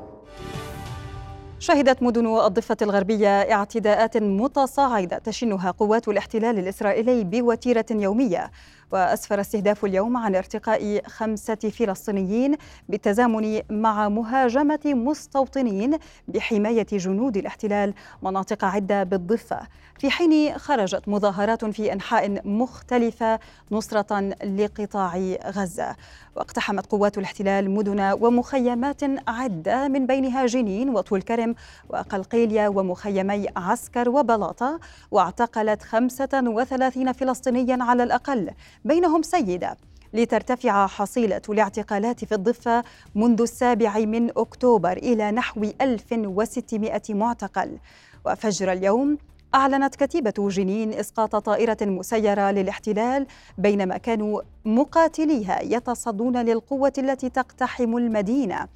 شهدت 1.62 2.02
مدن 2.02 2.26
الضفة 2.26 2.76
الغربية 2.82 3.28
اعتداءات 3.28 4.16
متصاعدة 4.16 5.18
تشنها 5.18 5.70
قوات 5.70 6.08
الاحتلال 6.08 6.58
الإسرائيلي 6.58 7.24
بوتيرة 7.24 7.86
يومية. 7.90 8.50
وأسفر 8.92 9.40
استهداف 9.40 9.84
اليوم 9.84 10.16
عن 10.16 10.34
ارتقاء 10.34 11.02
خمسة 11.06 11.54
فلسطينيين 11.54 12.56
بالتزامن 12.88 13.60
مع 13.70 14.08
مهاجمة 14.08 14.80
مستوطنين 14.84 15.98
بحماية 16.28 16.86
جنود 16.92 17.36
الاحتلال 17.36 17.94
مناطق 18.22 18.64
عدة 18.64 19.02
بالضفة. 19.02 19.60
في 19.98 20.10
حين 20.10 20.58
خرجت 20.58 21.08
مظاهرات 21.08 21.64
في 21.64 21.92
أنحاء 21.92 22.48
مختلفة 22.48 23.38
نصرة 23.70 24.20
لقطاع 24.44 25.16
غزة. 25.46 25.96
واقتحمت 26.36 26.86
قوات 26.86 27.18
الاحتلال 27.18 27.70
مدن 27.70 28.12
ومخيمات 28.20 29.00
عدة 29.28 29.88
من 29.88 30.06
بينها 30.06 30.46
جنين 30.46 30.88
وطول 30.88 31.22
كرم 31.22 31.54
وقلقيلية 31.88 32.68
ومخيمي 32.68 33.46
عسكر 33.56 34.08
وبلاطة. 34.08 34.80
واعتقلت 35.10 35.82
35 35.82 37.12
فلسطينيا 37.12 37.78
على 37.80 38.02
الأقل 38.02 38.50
بينهم 38.84 39.22
سيدة 39.22 39.76
لترتفع 40.12 40.86
حصيلة 40.86 41.42
الاعتقالات 41.48 42.24
في 42.24 42.34
الضفة 42.34 42.84
منذ 43.14 43.40
السابع 43.40 43.98
من 43.98 44.30
أكتوبر 44.38 44.92
إلى 44.92 45.30
نحو 45.30 45.64
1600 45.80 47.02
معتقل. 47.10 47.78
وفجر 48.26 48.72
اليوم 48.72 49.18
أعلنت 49.54 49.96
كتيبة 49.96 50.34
جنين 50.38 50.92
إسقاط 50.92 51.36
طائرة 51.36 51.76
مسيرة 51.82 52.50
للاحتلال 52.50 53.26
بينما 53.58 53.96
كانوا 53.96 54.42
مقاتليها 54.64 55.62
يتصدون 55.62 56.36
للقوة 56.42 56.92
التي 56.98 57.28
تقتحم 57.28 57.96
المدينة. 57.96 58.68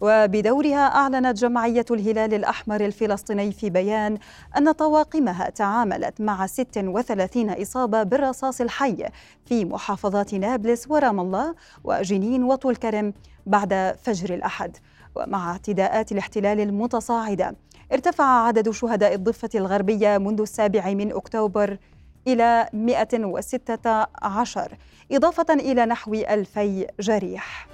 وبدورها 0.00 0.96
أعلنت 0.96 1.38
جمعية 1.38 1.84
الهلال 1.90 2.34
الأحمر 2.34 2.84
الفلسطيني 2.84 3.52
في 3.52 3.70
بيان 3.70 4.18
أن 4.56 4.72
طواقمها 4.72 5.50
تعاملت 5.50 6.20
مع 6.20 6.46
36 6.46 7.50
إصابة 7.50 8.02
بالرصاص 8.02 8.60
الحي 8.60 9.08
في 9.44 9.64
محافظات 9.64 10.34
نابلس 10.34 10.90
ورام 10.90 11.20
الله 11.20 11.54
وجنين 11.84 12.44
وطول 12.44 12.76
كرم 12.76 13.12
بعد 13.46 13.96
فجر 14.02 14.34
الأحد. 14.34 14.76
ومع 15.16 15.52
اعتداءات 15.52 16.12
الاحتلال 16.12 16.60
المتصاعدة 16.60 17.56
ارتفع 17.92 18.24
عدد 18.24 18.70
شهداء 18.70 19.14
الضفة 19.14 19.48
الغربية 19.54 20.18
منذ 20.18 20.40
السابع 20.40 20.94
من 20.94 21.12
أكتوبر 21.12 21.78
إلى 22.26 22.68
116 22.72 24.76
إضافة 25.12 25.54
إلى 25.54 25.86
نحو 25.86 26.14
ألفي 26.14 26.86
جريح. 27.00 27.68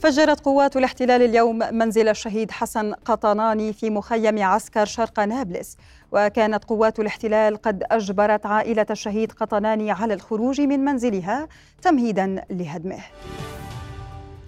فجرت 0.00 0.40
قوات 0.40 0.76
الاحتلال 0.76 1.22
اليوم 1.22 1.58
منزل 1.58 2.08
الشهيد 2.08 2.50
حسن 2.50 2.92
قطناني 2.92 3.72
في 3.72 3.90
مخيم 3.90 4.42
عسكر 4.42 4.84
شرق 4.84 5.20
نابلس. 5.20 5.76
وكانت 6.12 6.64
قوات 6.64 7.00
الاحتلال 7.00 7.56
قد 7.56 7.84
أجبرت 7.90 8.46
عائلة 8.46 8.86
الشهيد 8.90 9.32
قطناني 9.32 9.90
على 9.90 10.14
الخروج 10.14 10.60
من 10.60 10.84
منزلها 10.84 11.48
تمهيدا 11.82 12.44
لهدمه. 12.50 12.98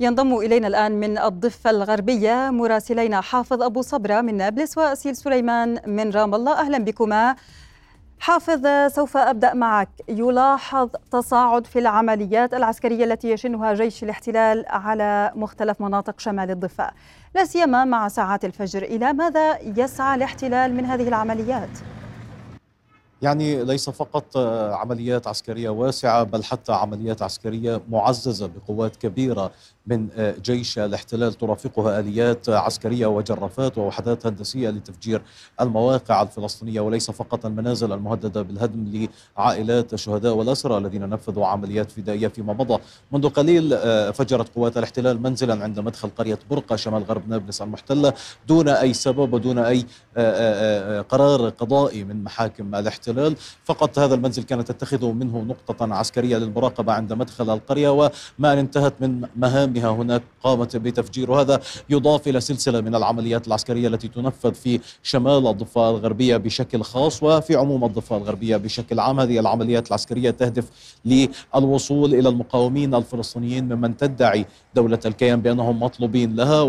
ينضم 0.01 0.37
إلينا 0.37 0.69
الآن 0.69 0.93
من 0.93 1.19
الضفة 1.19 1.71
الغربية 1.71 2.51
مراسلينا 2.51 3.21
حافظ 3.21 3.62
أبو 3.62 3.83
صبرة 3.83 4.21
من 4.21 4.37
نابلس 4.37 4.79
وأسيل 4.79 5.17
سليمان 5.17 5.79
من 5.87 6.11
رام 6.11 6.35
الله. 6.35 6.61
أهلا 6.61 6.79
بكما. 6.79 7.37
حافظ 8.23 8.67
سوف 8.95 9.17
أبدأ 9.17 9.55
معك. 9.55 9.89
يلاحظ 10.09 10.89
تصاعد 11.11 11.67
في 11.67 11.79
العمليات 11.79 12.55
العسكرية 12.55 13.05
التي 13.05 13.31
يشنها 13.31 13.75
جيش 13.75 14.03
الاحتلال 14.03 14.65
على 14.69 15.33
مختلف 15.35 15.81
مناطق 15.81 16.21
شمال 16.21 16.51
الضفة 16.51 16.91
لا 17.35 17.45
سيما 17.45 17.85
مع 17.85 18.09
ساعات 18.09 18.45
الفجر. 18.45 18.83
إلى 18.83 19.13
ماذا 19.13 19.59
يسعى 19.61 20.15
الاحتلال 20.15 20.75
من 20.75 20.85
هذه 20.85 21.09
العمليات؟ 21.09 21.69
يعني 23.23 23.65
ليس 23.65 23.91
فقط 23.91 24.37
عمليات 24.73 25.27
عسكرية 25.27 25.69
واسعة 25.69 26.23
بل 26.23 26.45
حتى 26.45 26.73
عمليات 26.73 27.23
عسكرية 27.23 27.81
معززة 27.91 28.51
بقوات 28.57 28.97
كبيرة 28.97 29.51
من 29.87 30.09
جيش 30.45 30.79
الاحتلال 30.79 31.33
ترافقها 31.33 32.01
آليات 32.01 32.49
عسكرية 32.49 33.07
وجرافات 33.07 33.79
ووحدات 33.79 34.27
هندسية 34.27 34.71
لتفجير 34.71 35.23
المواقع 35.61 36.23
الفلسطينية 36.23 36.81
وليس 36.81 37.11
فقط 37.11 37.47
المنازل 37.47 37.92
المهددة 37.92 38.42
بالهدم 38.42 39.09
لعائلات 39.37 39.95
الشهداء 39.95 40.35
والأسرى 40.35 40.79
الذين 40.79 41.09
نفذوا 41.09 41.47
عمليات 41.47 41.90
فدائية 41.90 42.29
فيما 42.29 42.53
مضى. 42.53 42.79
منذ 43.12 43.29
قليل 43.29 43.79
فجرت 44.12 44.55
قوات 44.55 44.77
الاحتلال 44.77 45.23
منزلا 45.23 45.64
عند 45.64 45.81
مدخل 45.81 46.11
قرية 46.18 46.38
برقة 46.51 46.77
شمال 46.77 47.03
غرب 47.03 47.29
نابلس 47.29 47.62
المحتلة 47.62 48.12
دون 48.49 48.68
أي 48.68 48.95
سبب 48.95 49.33
ودون 49.33 49.59
أي 49.59 49.85
قرار 51.03 51.49
قضائي 51.49 52.05
من 52.05 52.25
محاكم 52.25 52.75
الاحتلال. 52.75 53.37
فقط 53.64 53.99
هذا 53.99 54.14
المنزل 54.14 54.42
كانت 54.42 54.73
تتخذ 54.73 55.07
منه 55.07 55.38
نقطة 55.38 55.95
عسكرية 55.95 56.38
للمراقبة 56.38 56.92
عند 56.92 57.12
مدخل 57.12 57.51
القرية 57.51 57.88
وما 57.88 58.61
انتهت 58.61 58.95
من 59.01 59.25
مهامها 59.73 60.03
هناك 60.03 60.23
قامت 60.45 60.77
بتفجير 60.77 61.31
وهذا 61.31 61.61
يضاف 61.91 62.29
إلى 62.29 62.41
سلسلة 62.41 62.81
من 62.81 62.95
العمليات 62.95 63.47
العسكرية 63.47 63.89
التي 63.89 64.09
تنفذ 64.09 64.55
في 64.55 64.81
شمال 65.03 65.47
الضفة 65.47 65.91
الغربية 65.91 66.37
بشكل 66.37 66.83
خاص 66.83 67.23
وفي 67.23 67.57
عموم 67.57 67.85
الضفة 67.85 68.17
الغربية 68.17 68.57
بشكل 68.57 69.01
عام. 69.01 69.21
هذه 69.21 69.39
العمليات 69.39 69.89
العسكرية 69.89 70.31
تهدف 70.31 70.65
للوصول 71.05 72.15
إلى 72.15 72.29
المقاومين 72.29 72.95
الفلسطينيين 72.95 73.73
ممن 73.75 73.97
تدعي 73.97 74.47
دولة 74.75 74.99
الكيان 75.07 75.41
بأنهم 75.41 75.83
مطلوبين 75.83 76.37
لها 76.37 76.61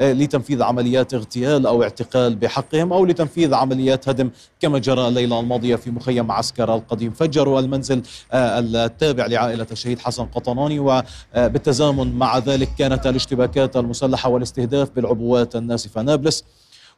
ولتنفيذ 0.00 0.62
عمليات 0.62 1.14
اغتيال 1.14 1.66
أو 1.66 1.82
اعتقال 1.82 2.34
بحقهم 2.36 2.92
أو 2.92 3.04
لتنفيذ 3.06 3.54
عمليات 3.54 4.08
هدم. 4.08 4.30
كما 4.60 4.78
جرى 4.78 5.08
الليلة 5.08 5.40
الماضية 5.40 5.76
في 5.76 5.90
مخيم 5.90 6.32
عسكر 6.32 6.74
القديم 6.74 7.10
فجروا 7.10 7.60
المنزل 7.60 8.02
آه، 8.32 8.58
التابع 8.58 9.26
لعائلة 9.26 9.66
الشهيد 9.72 9.98
حسن 9.98 10.24
قطناني 10.24 10.78
وبالتزامن 10.78 12.18
مع 12.18 12.38
ذلك 12.46 12.68
كانت 12.78 13.06
الاشتباكات 13.06 13.76
المسلحة 13.76 14.28
والاستهداف 14.28 14.90
بالعبوات 14.90 15.56
الناسفة. 15.56 16.02
نابلس 16.02 16.44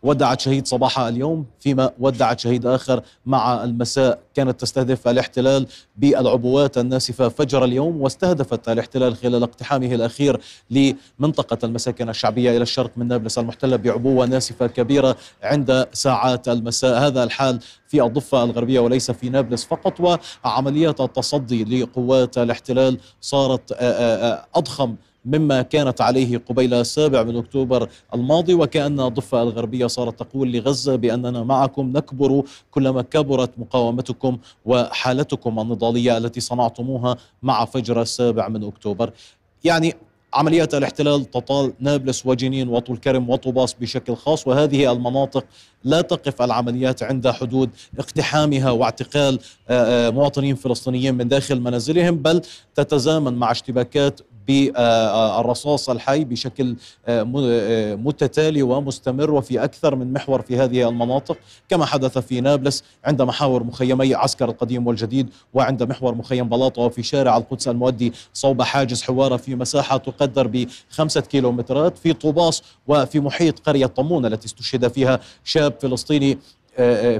ودعت 0.02 0.40
شهيد 0.40 0.66
صباح 0.66 0.98
اليوم 0.98 1.46
فيما 1.60 1.90
ودعت 1.98 2.40
شهيد 2.40 2.66
آخر 2.66 3.02
مع 3.26 3.64
المساء. 3.64 4.18
كانت 4.34 4.60
تستهدف 4.60 5.08
الاحتلال 5.08 5.66
بالعبوات 5.96 6.78
الناسفة 6.78 7.28
فجر 7.28 7.64
اليوم 7.64 8.00
واستهدفت 8.00 8.68
الاحتلال 8.68 9.16
خلال 9.16 9.42
اقتحامه 9.42 9.94
الأخير 9.94 10.40
لمنطقة 10.70 11.58
المساكن 11.64 12.08
الشعبية 12.08 12.50
إلى 12.50 12.62
الشرق 12.62 12.90
من 12.96 13.08
نابلس 13.08 13.38
المحتلة 13.38 13.76
بعبوة 13.76 14.26
ناسفة 14.26 14.66
كبيرة 14.66 15.16
عند 15.42 15.86
ساعات 15.92 16.48
المساء. 16.48 16.98
هذا 16.98 17.24
الحال 17.24 17.60
في 17.88 18.02
الضفة 18.02 18.44
الغربية 18.44 18.80
وليس 18.80 19.10
في 19.10 19.28
نابلس 19.28 19.64
فقط 19.64 20.18
وعمليات 20.44 21.00
التصدي 21.00 21.64
لقوات 21.64 22.38
الاحتلال 22.38 22.98
صارت 23.20 23.76
أضخم 24.54 24.94
مما 25.24 25.62
كانت 25.62 26.00
عليه 26.00 26.38
قبيل 26.38 26.74
السابع 26.74 27.22
من 27.22 27.36
أكتوبر 27.36 27.88
الماضي 28.14 28.54
وكأن 28.54 29.00
الضفة 29.00 29.42
الغربية 29.42 29.86
صارت 29.86 30.22
تقول 30.22 30.52
لغزة 30.52 30.96
بأننا 30.96 31.42
معكم 31.42 31.92
نكبر 31.96 32.42
كلما 32.70 33.02
كبرت 33.02 33.58
مقاومتكم 33.58 34.38
وحالتكم 34.64 35.60
النضالية 35.60 36.16
التي 36.16 36.40
صنعتموها 36.40 37.16
مع 37.42 37.64
فجر 37.64 38.02
السابع 38.02 38.48
من 38.48 38.64
أكتوبر. 38.64 39.12
يعني 39.64 39.94
عمليات 40.34 40.74
الاحتلال 40.74 41.30
تطال 41.30 41.72
نابلس 41.80 42.26
وجنين 42.26 42.68
وطول 42.68 42.96
كرم 42.96 43.30
وطوباس 43.30 43.74
بشكل 43.74 44.16
خاص 44.16 44.46
وهذه 44.46 44.92
المناطق 44.92 45.44
لا 45.84 46.00
تقف 46.00 46.42
العمليات 46.42 47.02
عند 47.02 47.28
حدود 47.28 47.70
اقتحامها 47.98 48.70
واعتقال 48.70 49.38
آه، 49.68 50.08
آه، 50.08 50.10
مواطنين 50.10 50.54
فلسطينيين 50.54 51.14
من 51.14 51.28
داخل 51.28 51.60
منازلهم 51.60 52.16
بل 52.16 52.42
تتزامن 52.74 53.34
مع 53.34 53.50
اشتباكات 53.50 54.20
بالرصاص 54.48 55.90
الحي 55.90 56.24
بشكل 56.24 56.76
آه، 57.06 57.32
آه، 57.36 57.94
متتالي 57.94 58.62
ومستمر 58.62 59.30
وفي 59.30 59.64
أكثر 59.64 59.96
من 59.96 60.12
محور 60.12 60.42
في 60.42 60.56
هذه 60.56 60.88
المناطق. 60.88 61.36
كما 61.68 61.84
حدث 61.86 62.18
في 62.18 62.40
نابلس 62.40 62.84
عند 63.04 63.22
محاور 63.22 63.64
مخيمي 63.64 64.14
عسكر 64.14 64.48
القديم 64.48 64.86
والجديد 64.86 65.30
وعند 65.54 65.82
محور 65.82 66.14
مخيم 66.14 66.48
بلاطة 66.48 66.82
وفي 66.82 67.02
شارع 67.02 67.36
القدس 67.36 67.68
المؤدي 67.68 68.12
صوب 68.32 68.62
حاجز 68.62 69.02
حوارة 69.02 69.36
في 69.36 69.54
مساحة 69.54 69.96
تقدر 69.96 70.46
بخمسة 70.46 71.20
كيلومترات 71.20 71.98
في 71.98 72.12
طوباس 72.12 72.62
وفي 72.86 73.20
محيط 73.20 73.58
قرية 73.58 73.86
طمون 73.86 74.26
التي 74.26 74.46
استشهد 74.46 74.88
فيها 74.88 75.20
شاب 75.44 75.74
فلسطيني 75.80 76.38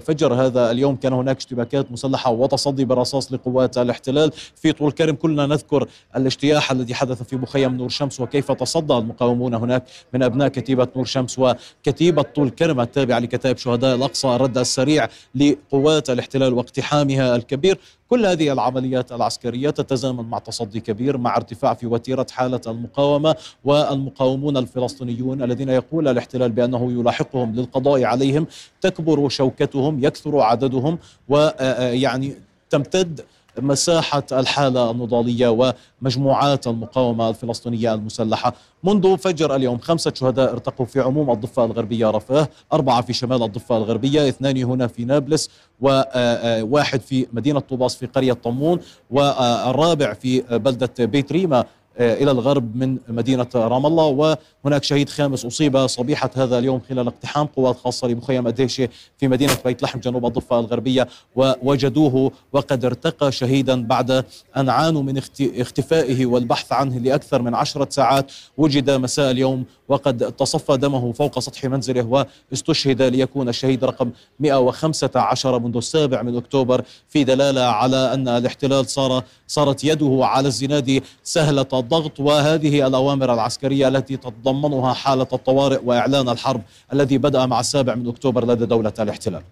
فجر 0.00 0.34
هذا 0.34 0.70
اليوم 0.70 0.96
كان 0.96 1.12
هناك 1.12 1.36
اشتباكات 1.36 1.92
مسلحة 1.92 2.30
وتصدي 2.30 2.84
برصاص 2.84 3.32
لقوات 3.32 3.78
الاحتلال. 3.78 4.32
في 4.56 4.72
طول 4.72 4.92
كرم 4.92 5.14
كلنا 5.14 5.46
نذكر 5.46 5.88
الاجتياح 6.16 6.70
الذي 6.70 6.94
حدث 6.94 7.22
في 7.22 7.36
مخيم 7.36 7.76
نور 7.76 7.88
شمس 7.88 8.20
وكيف 8.20 8.52
تصدى 8.52 8.94
المقاومون 8.94 9.54
هناك 9.54 9.84
من 10.12 10.22
أبناء 10.22 10.48
كتيبة 10.48 10.88
نور 10.96 11.04
شمس. 11.04 11.38
وكتيبة 11.38 12.22
طول 12.22 12.50
كرم 12.50 12.80
التابعة 12.80 13.18
لكتائب 13.18 13.56
شهداء 13.56 13.94
الأقصى 13.94 14.28
الرد 14.28 14.58
السريع 14.58 15.08
لقوات 15.34 16.10
الاحتلال 16.10 16.52
واقتحامها 16.54 17.36
الكبير. 17.36 17.78
كل 18.14 18.26
هذه 18.26 18.52
العمليات 18.52 19.12
العسكرية 19.12 19.70
تتزامن 19.70 20.24
مع 20.24 20.38
تصدي 20.38 20.80
كبير 20.80 21.18
مع 21.18 21.36
ارتفاع 21.36 21.74
في 21.74 21.86
وتيرة 21.86 22.26
حالة 22.30 22.60
المقاومة 22.66 23.36
والمقاومون 23.64 24.56
الفلسطينيون 24.56 25.42
الذين 25.42 25.68
يقول 25.68 26.08
الاحتلال 26.08 26.52
بأنه 26.52 26.92
يلاحقهم 26.92 27.54
للقضاء 27.54 28.04
عليهم 28.04 28.46
تكبر 28.80 29.28
شوكتهم 29.28 30.04
يكثر 30.04 30.40
عددهم 30.40 30.98
ويعني 31.28 32.34
تمتد 32.70 33.20
مساحة 33.58 34.22
الحالة 34.32 34.90
النضالية 34.90 35.74
ومجموعات 36.02 36.66
المقاومة 36.66 37.28
الفلسطينية 37.28 37.94
المسلحة. 37.94 38.54
منذ 38.84 39.16
فجر 39.18 39.56
اليوم 39.56 39.78
خمسة 39.78 40.12
شهداء 40.14 40.52
ارتقوا 40.52 40.86
في 40.86 41.00
عموم 41.00 41.30
الضفة 41.30 41.64
الغربية 41.64 42.10
رفاه 42.10 42.48
أربعة 42.72 43.02
في 43.02 43.12
شمال 43.12 43.42
الضفة 43.42 43.76
الغربية 43.76 44.28
اثنان 44.28 44.64
هنا 44.64 44.86
في 44.86 45.04
نابلس 45.04 45.50
وواحد 45.80 47.00
في 47.00 47.26
مدينة 47.32 47.60
طوباس 47.60 47.96
في 47.96 48.06
قرية 48.06 48.32
طمون 48.32 48.80
والرابع 49.10 50.12
في 50.12 50.40
بلدة 50.40 51.04
بيت 51.04 51.32
ريما. 51.32 51.64
آه، 51.98 52.14
إلى 52.14 52.30
الغرب 52.30 52.76
من 52.76 52.98
مدينة 53.08 53.46
رام 53.54 53.86
الله 53.86 54.36
وهناك 54.64 54.84
شهيد 54.84 55.08
خامس 55.08 55.44
أصيب 55.44 55.86
صبيحة 55.86 56.30
هذا 56.36 56.58
اليوم 56.58 56.80
خلال 56.88 57.06
اقتحام 57.06 57.46
قوات 57.46 57.76
خاصة 57.76 58.08
لمخيم 58.08 58.46
أديشة 58.46 58.88
في 59.18 59.28
مدينة 59.28 59.56
بيت 59.64 59.82
لحم 59.82 60.00
جنوب 60.00 60.26
الضفة 60.26 60.60
الغربية 60.60 61.08
ووجدوه 61.36 62.32
وقد 62.52 62.84
ارتقى 62.84 63.32
شهيدا 63.32 63.82
بعد 63.82 64.24
أن 64.56 64.68
عانوا 64.68 65.02
من 65.02 65.20
اختفائه 65.40 66.26
والبحث 66.26 66.72
عنه 66.72 66.98
لأكثر 66.98 67.42
من 67.42 67.54
عشرة 67.54 67.88
ساعات. 67.90 68.32
وجد 68.56 68.90
مساء 68.90 69.30
اليوم 69.30 69.64
وقد 69.88 70.32
تصفى 70.32 70.76
دمه 70.76 71.12
فوق 71.12 71.38
سطح 71.38 71.64
منزله 71.64 72.26
واستشهد 72.52 73.02
ليكون 73.02 73.48
الشهيد 73.48 73.84
رقم 73.84 74.10
115 74.40 75.58
منذ 75.58 75.76
السابع 75.76 76.22
من 76.22 76.36
أكتوبر. 76.36 76.84
في 77.08 77.24
دلالة 77.24 77.62
على 77.62 78.14
أن 78.14 78.28
الاحتلال 78.28 78.86
صار 78.86 79.22
صارت 79.46 79.84
يده 79.84 80.18
على 80.22 80.48
الزناد 80.48 81.02
سهلة 81.24 81.83
الضغط 81.84 82.20
وهذه 82.20 82.86
الأوامر 82.86 83.34
العسكرية 83.34 83.88
التي 83.88 84.16
تتضمنها 84.16 84.92
حالة 84.92 85.26
الطوارئ 85.32 85.80
وإعلان 85.84 86.28
الحرب 86.28 86.62
الذي 86.92 87.18
بدأ 87.18 87.46
مع 87.46 87.60
السابع 87.60 87.94
من 87.94 88.08
أكتوبر 88.08 88.44
لدى 88.46 88.66
دولة 88.66 88.92
الاحتلال. 89.00 89.42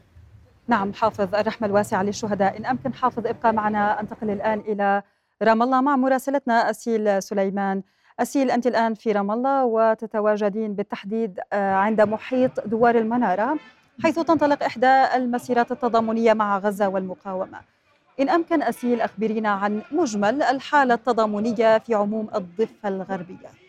نعم 0.69 0.93
حافظ 0.93 1.35
الرحمة 1.35 1.67
الواسعة 1.69 2.03
للشهداء. 2.03 2.59
إن 2.59 2.67
أمكن 2.67 2.95
حافظ 2.95 3.27
ابقى 3.27 3.53
معنا. 3.53 4.01
أنتقل 4.01 4.31
الآن 4.31 4.59
إلى 4.61 5.03
رام 5.43 5.63
الله. 5.63 5.81
مع 5.81 5.97
مراسلتنا 5.97 6.71
أسيل 6.71 7.23
سليمان. 7.23 7.83
أسيل 8.21 8.51
أنت 8.51 8.67
الآن 8.67 8.95
في 8.95 9.13
رام 9.13 9.31
الله 9.31 9.65
وتتواجدين 9.65 10.75
بالتحديد 10.75 11.41
آه، 11.53 11.75
عند 11.75 12.01
محيط 12.01 12.67
دوار 12.67 12.99
المنارة 12.99 13.59
حيث 14.03 14.19
تنطلق 14.19 14.63
إحدى 14.65 15.05
المسيرات 15.17 15.73
التضامنية 15.73 16.33
مع 16.33 16.59
غزة 16.59 16.89
والمقاومة. 16.89 17.59
إن 18.21 18.29
أمكن 18.29 18.63
أسيل 18.63 19.01
أخبرينا 19.01 19.49
عن 19.49 19.83
مجمل 19.91 20.43
الحالة 20.43 20.95
التضامنية 20.95 21.79
في 21.79 21.95
عموم 21.95 22.29
الضفة 22.35 22.89
الغربية. 22.89 23.63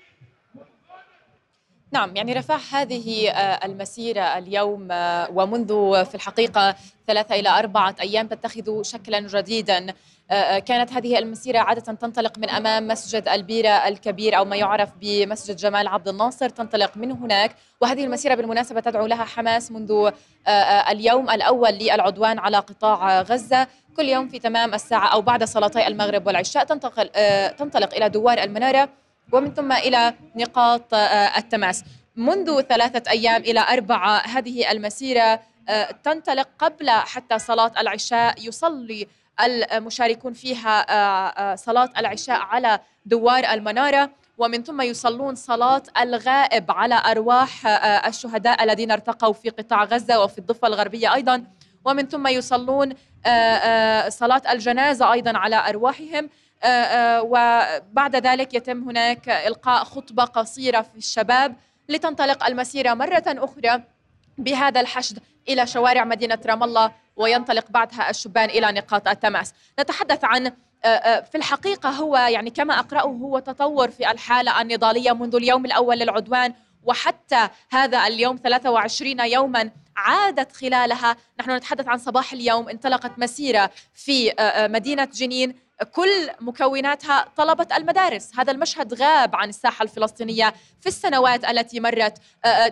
نعم 1.94 2.16
يعني 2.16 2.34
رفاح 2.34 2.76
هذه 2.76 3.30
آه، 3.30 3.66
المسيرة 3.66 4.22
اليوم 4.22 4.88
آه، 4.92 5.28
ومنذ 5.34 5.68
في 6.06 6.16
الحقيقة 6.16 6.76
ثلاثة 7.08 7.36
إلى 7.36 7.50
أربعة 7.50 7.96
أيام 8.02 8.28
تتخذ 8.28 8.82
شكلا 8.84 9.20
جديدا. 9.20 9.94
آه، 10.32 10.60
كانت 10.60 10.94
هذه 10.94 11.20
المسيرة 11.20 11.60
عادة 11.60 11.82
تنطلق 11.82 12.38
من 12.38 12.50
أمام 12.50 12.88
مسجد 12.88 13.28
البيرة 13.28 13.70
الكبير 13.70 14.38
أو 14.38 14.46
ما 14.46 14.56
يعرف 14.56 14.90
بمسجد 15.02 15.56
جمال 15.56 15.88
عبد 15.88 16.08
الناصر 16.08 16.50
تنطلق 16.50 16.98
من 16.98 17.12
هناك. 17.12 17.56
وهذه 17.82 18.04
المسيرة 18.04 18.36
بالمناسبة 18.36 18.80
تدعو 18.80 19.06
لها 19.06 19.24
حماس 19.24 19.72
منذ 19.72 20.12
اليوم 20.92 21.30
الأول 21.30 21.72
للعدوان 21.72 22.40
على 22.40 22.58
قطاع 22.58 23.22
غزة. 23.22 23.68
كل 23.98 24.10
يوم 24.10 24.28
في 24.28 24.40
تمام 24.40 24.74
الساعة 24.74 25.08
أو 25.08 25.22
بعد 25.22 25.44
صلاتي 25.44 25.88
المغرب 25.88 26.28
والعشاء 26.28 26.64
تنتقل 26.64 27.10
تنطلق 27.58 27.96
إلى 27.96 28.10
دوار 28.10 28.44
المنارة 28.44 28.90
ومن 29.32 29.54
ثم 29.54 29.72
إلى 29.72 30.14
نقاط 30.36 30.94
آه، 30.94 31.38
التماس. 31.38 31.84
منذ 32.16 32.62
ثلاثة 32.62 33.12
أيام 33.12 33.42
إلى 33.42 33.60
أربعة 33.60 34.18
هذه 34.18 34.72
المسيرة 34.72 35.40
آه، 35.70 35.92
تنطلق 36.04 36.48
قبل 36.60 36.90
حتى 36.90 37.40
صلاة 37.40 37.72
العشاء 37.80 38.48
يصلي 38.48 39.08
المشاركون 39.74 40.34
فيها 40.34 40.86
آه، 40.90 41.56
صلاة 41.56 41.90
العشاء 41.98 42.40
على 42.42 42.80
دوار 43.06 43.44
المنارة 43.54 44.10
ومن 44.38 44.64
ثم 44.64 44.82
يصلون 44.82 45.36
صلاة 45.36 45.84
الغائب 46.02 46.72
على 46.72 47.02
أرواح 47.06 47.68
الشهداء 48.08 48.64
الذين 48.64 48.92
ارتقوا 48.92 49.34
في 49.34 49.50
قطاع 49.50 49.84
غزة 49.84 50.24
وفي 50.24 50.38
الضفة 50.38 50.68
الغربية 50.68 51.14
أيضا. 51.14 51.44
ومن 51.86 52.08
ثم 52.08 52.28
يصلون 52.28 52.90
صلاة 54.10 54.42
الجنازة 54.52 55.14
أيضا 55.14 55.38
على 55.38 55.70
أرواحهم. 55.70 56.30
آه، 56.64 56.68
آه، 56.68 57.22
وبعد 57.24 58.16
ذلك 58.16 58.54
يتم 58.54 58.90
هناك 58.90 59.30
إلقاء 59.30 59.84
خطبة 59.84 60.24
قصيرة 60.24 60.82
في 60.82 60.98
الشباب 60.98 61.56
لتنطلق 61.90 62.46
المسيرة 62.46 62.94
مرة 62.94 63.24
أخرى 63.28 63.84
بهذا 64.38 64.82
الحشد 64.82 65.20
إلى 65.50 65.68
شوارع 65.68 66.04
مدينة 66.04 66.40
رام 66.46 66.64
الله 66.64 66.92
وينطلق 67.16 67.66
بعدها 67.70 68.10
الشبان 68.10 68.50
إلى 68.50 68.72
نقاط 68.72 69.08
التماس. 69.08 69.54
نتحدث 69.80 70.20
عن 70.24 70.52
في 71.32 71.36
الحقيقة 71.36 71.90
هو 71.90 72.18
يعني 72.18 72.50
كما 72.50 72.80
أقرأه 72.80 73.02
هو 73.02 73.40
تطور 73.40 73.92
في 73.92 74.12
الحالة 74.12 74.62
النضالية 74.62 75.12
منذ 75.12 75.36
اليوم 75.36 75.66
الأول 75.66 75.98
للعدوان 76.00 76.54
وحتى 76.84 77.48
هذا 77.72 78.08
اليوم 78.08 78.40
23 78.44 79.20
يوما 79.20 79.72
عادت 79.98 80.52
خلالها. 80.52 81.18
نحن 81.40 81.52
نتحدث 81.52 81.88
عن 81.88 81.98
صباح 81.98 82.34
اليوم. 82.34 82.70
انطلقت 82.70 83.20
مسيرة 83.20 83.72
في 83.94 84.34
مدينة 84.70 85.06
جنين. 85.14 85.64
كل 85.92 86.30
مكوناتها 86.40 87.28
طلبت 87.38 87.72
المدارس. 87.72 88.30
هذا 88.38 88.52
المشهد 88.52 88.94
غاب 88.94 89.36
عن 89.36 89.50
الساحة 89.50 89.84
الفلسطينية 89.84 90.54
في 90.82 90.88
السنوات 90.88 91.46
التي 91.46 91.80
مرت. 91.80 92.18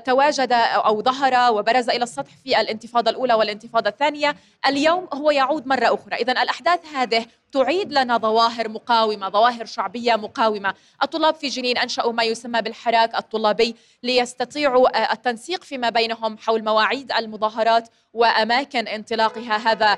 تواجد 0.06 0.52
أو 0.52 1.02
ظهر 1.02 1.54
وبرز 1.54 1.90
إلى 1.90 2.04
السطح 2.04 2.32
في 2.44 2.62
الانتفاضة 2.62 3.12
الأولى 3.12 3.34
والانتفاضة 3.34 3.90
الثانية. 3.90 4.36
اليوم 4.66 5.08
هو 5.14 5.32
يعود 5.32 5.68
مرة 5.68 5.94
أخرى. 5.94 6.16
إذا 6.16 6.32
الأحداث 6.32 6.80
هذه 6.96 7.26
تعيد 7.52 7.94
لنا 7.94 8.18
ظواهر 8.18 8.70
مقاومة 8.70 9.30
ظواهر 9.30 9.66
شعبية 9.66 10.16
مقاومة. 10.16 10.74
الطلاب 11.04 11.36
في 11.36 11.48
جنين 11.48 11.78
أنشأوا 11.78 12.14
ما 12.14 12.24
يسمى 12.24 12.62
بالحراك 12.62 13.16
الطلابي 13.16 13.76
ليستطيعوا 14.04 15.14
التنسيق 15.14 15.64
فيما 15.64 15.90
بينهم 15.90 16.38
حول 16.38 16.64
مواعيد 16.64 17.12
المظاهرات 17.12 17.90
وأماكن 18.14 18.88
انطلاقها 18.88 19.58
هذا 19.58 19.98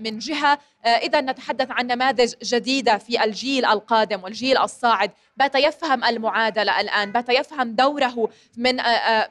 من 0.00 0.18
جهة. 0.18 0.58
إذا 0.86 1.20
نتحدث 1.20 1.70
عن 1.70 1.86
نماذج 1.86 2.34
جديدة 2.42 2.98
في 2.98 3.24
الجيل 3.24 3.64
القادم 3.64 4.22
والجيل 4.24 4.58
الصاعد. 4.58 5.10
بات 5.38 5.54
يفهم 5.54 6.04
المعادلة 6.04 6.80
الآن 6.80 7.12
بات 7.12 7.28
يفهم 7.28 7.72
دوره 7.74 8.28
من 8.56 8.78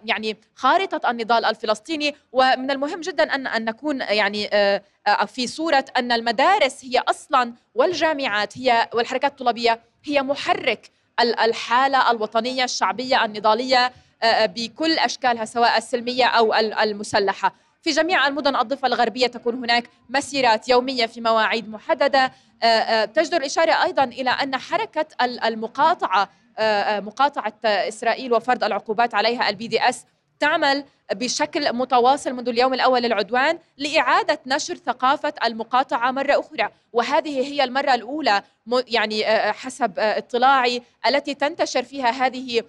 يعني 0.05 0.37
خارطة 0.55 1.09
النضال 1.09 1.45
الفلسطيني. 1.45 2.15
ومن 2.31 2.71
المهم 2.71 3.01
جدا 3.01 3.35
أن 3.35 3.47
أن 3.47 3.65
نكون 3.65 4.01
يعني 4.01 4.49
في 5.27 5.47
صورة 5.47 5.85
أن 5.97 6.11
المدارس 6.11 6.85
هي 6.85 6.99
أصلا 6.99 7.53
والجامعات 7.75 8.57
هي 8.57 8.89
والحركات 8.93 9.31
الطلابية 9.31 9.79
هي 10.05 10.21
محرك 10.21 10.91
الحالة 11.19 12.11
الوطنية 12.11 12.63
الشعبية 12.63 13.25
النضالية 13.25 13.91
بكل 14.45 14.97
أشكالها 14.99 15.45
سواء 15.45 15.77
السلمية 15.77 16.25
أو 16.25 16.53
المسلحة. 16.53 17.55
في 17.81 17.89
جميع 17.89 18.27
المدن 18.27 18.55
الضفة 18.55 18.87
الغربية 18.87 19.27
تكون 19.27 19.55
هناك 19.55 19.89
مسيرات 20.09 20.69
يومية 20.69 21.05
في 21.05 21.21
مواعيد 21.21 21.69
محددة. 21.69 22.31
تجدر 23.05 23.37
الإشارة 23.37 23.83
أيضا 23.83 24.03
إلى 24.03 24.29
أن 24.29 24.57
حركة 24.57 25.05
المقاطعة 25.21 26.29
مقاطعة 26.99 27.53
إسرائيل 27.65 28.33
وفرض 28.33 28.63
العقوبات 28.63 29.15
عليها 29.15 29.49
ال 29.49 29.67
BDS 29.67 30.05
تعمل 30.39 30.85
بشكل 31.13 31.73
متواصل 31.73 32.33
منذ 32.33 32.49
اليوم 32.49 32.73
الأول 32.73 33.01
للعدوان 33.01 33.59
لإعادة 33.77 34.39
نشر 34.45 34.75
ثقافة 34.75 35.33
المقاطعة 35.45 36.11
مرة 36.11 36.39
أخرى. 36.39 36.69
وهذه 36.93 37.39
هي 37.47 37.63
المرة 37.63 37.93
الأولى 37.93 38.41
يعني 38.87 39.25
حسب 39.53 39.93
اطلاعي 39.99 40.81
التي 41.07 41.33
تنتشر 41.33 41.83
فيها 41.83 42.09
هذه 42.09 42.61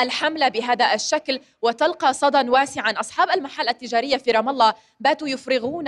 الحملة 0.00 0.48
بهذا 0.48 0.94
الشكل 0.94 1.40
وتلقى 1.62 2.14
صدى 2.14 2.50
واسعا. 2.50 2.94
أصحاب 3.00 3.30
المحال 3.30 3.68
التجارية 3.68 4.16
في 4.16 4.30
رام 4.30 4.48
الله 4.48 4.74
باتوا 5.00 5.28
يفرغون 5.28 5.84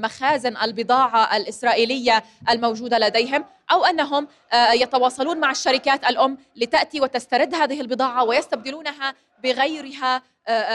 مخازن 0.00 0.56
البضاعة 0.56 1.36
الإسرائيلية 1.36 2.24
الموجودة 2.50 2.98
لديهم 2.98 3.44
أو 3.72 3.84
أنهم 3.84 4.28
يتواصلون 4.72 5.40
مع 5.40 5.50
الشركات 5.50 6.04
الأم 6.04 6.38
لتأتي 6.56 7.00
وتسترد 7.00 7.54
هذه 7.54 7.80
البضاعة 7.80 8.24
ويستبدلونها 8.24 9.14
بغيرها 9.44 10.22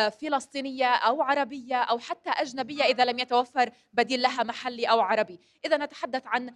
فلسطينية 0.09 0.85
أو 0.85 1.21
عربية 1.21 1.75
أو 1.75 1.99
حتى 1.99 2.29
أجنبية 2.29 2.83
إذا 2.83 3.05
لم 3.05 3.19
يتوفر 3.19 3.69
بديل 3.93 4.21
لها 4.21 4.43
محلي 4.43 4.85
أو 4.85 4.99
عربي. 4.99 5.39
إذا 5.65 5.77
نتحدث 5.77 6.23
عن 6.25 6.53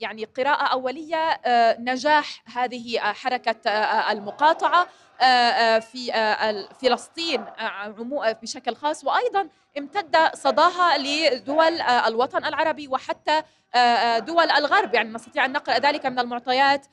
يعني 0.00 0.24
قراءة 0.24 0.72
أولية 0.72 1.40
نجاح 1.78 2.42
هذه 2.56 2.98
حركة 2.98 3.70
المقاطعة 4.10 4.88
في 5.80 6.12
فلسطين 6.80 7.44
بشكل 8.42 8.76
خاص. 8.76 9.04
وأيضا 9.04 9.48
امتد 9.78 10.16
صداها 10.34 10.98
لدول 10.98 11.80
الوطن 11.80 12.44
العربي 12.44 12.88
وحتى 12.88 13.42
دول 14.18 14.50
الغرب. 14.50 14.94
يعني 14.94 15.08
نستطيع 15.08 15.44
أن 15.44 15.52
نقرأ 15.52 15.78
ذلك 15.78 16.06
من 16.06 16.18
المعطيات 16.18 16.86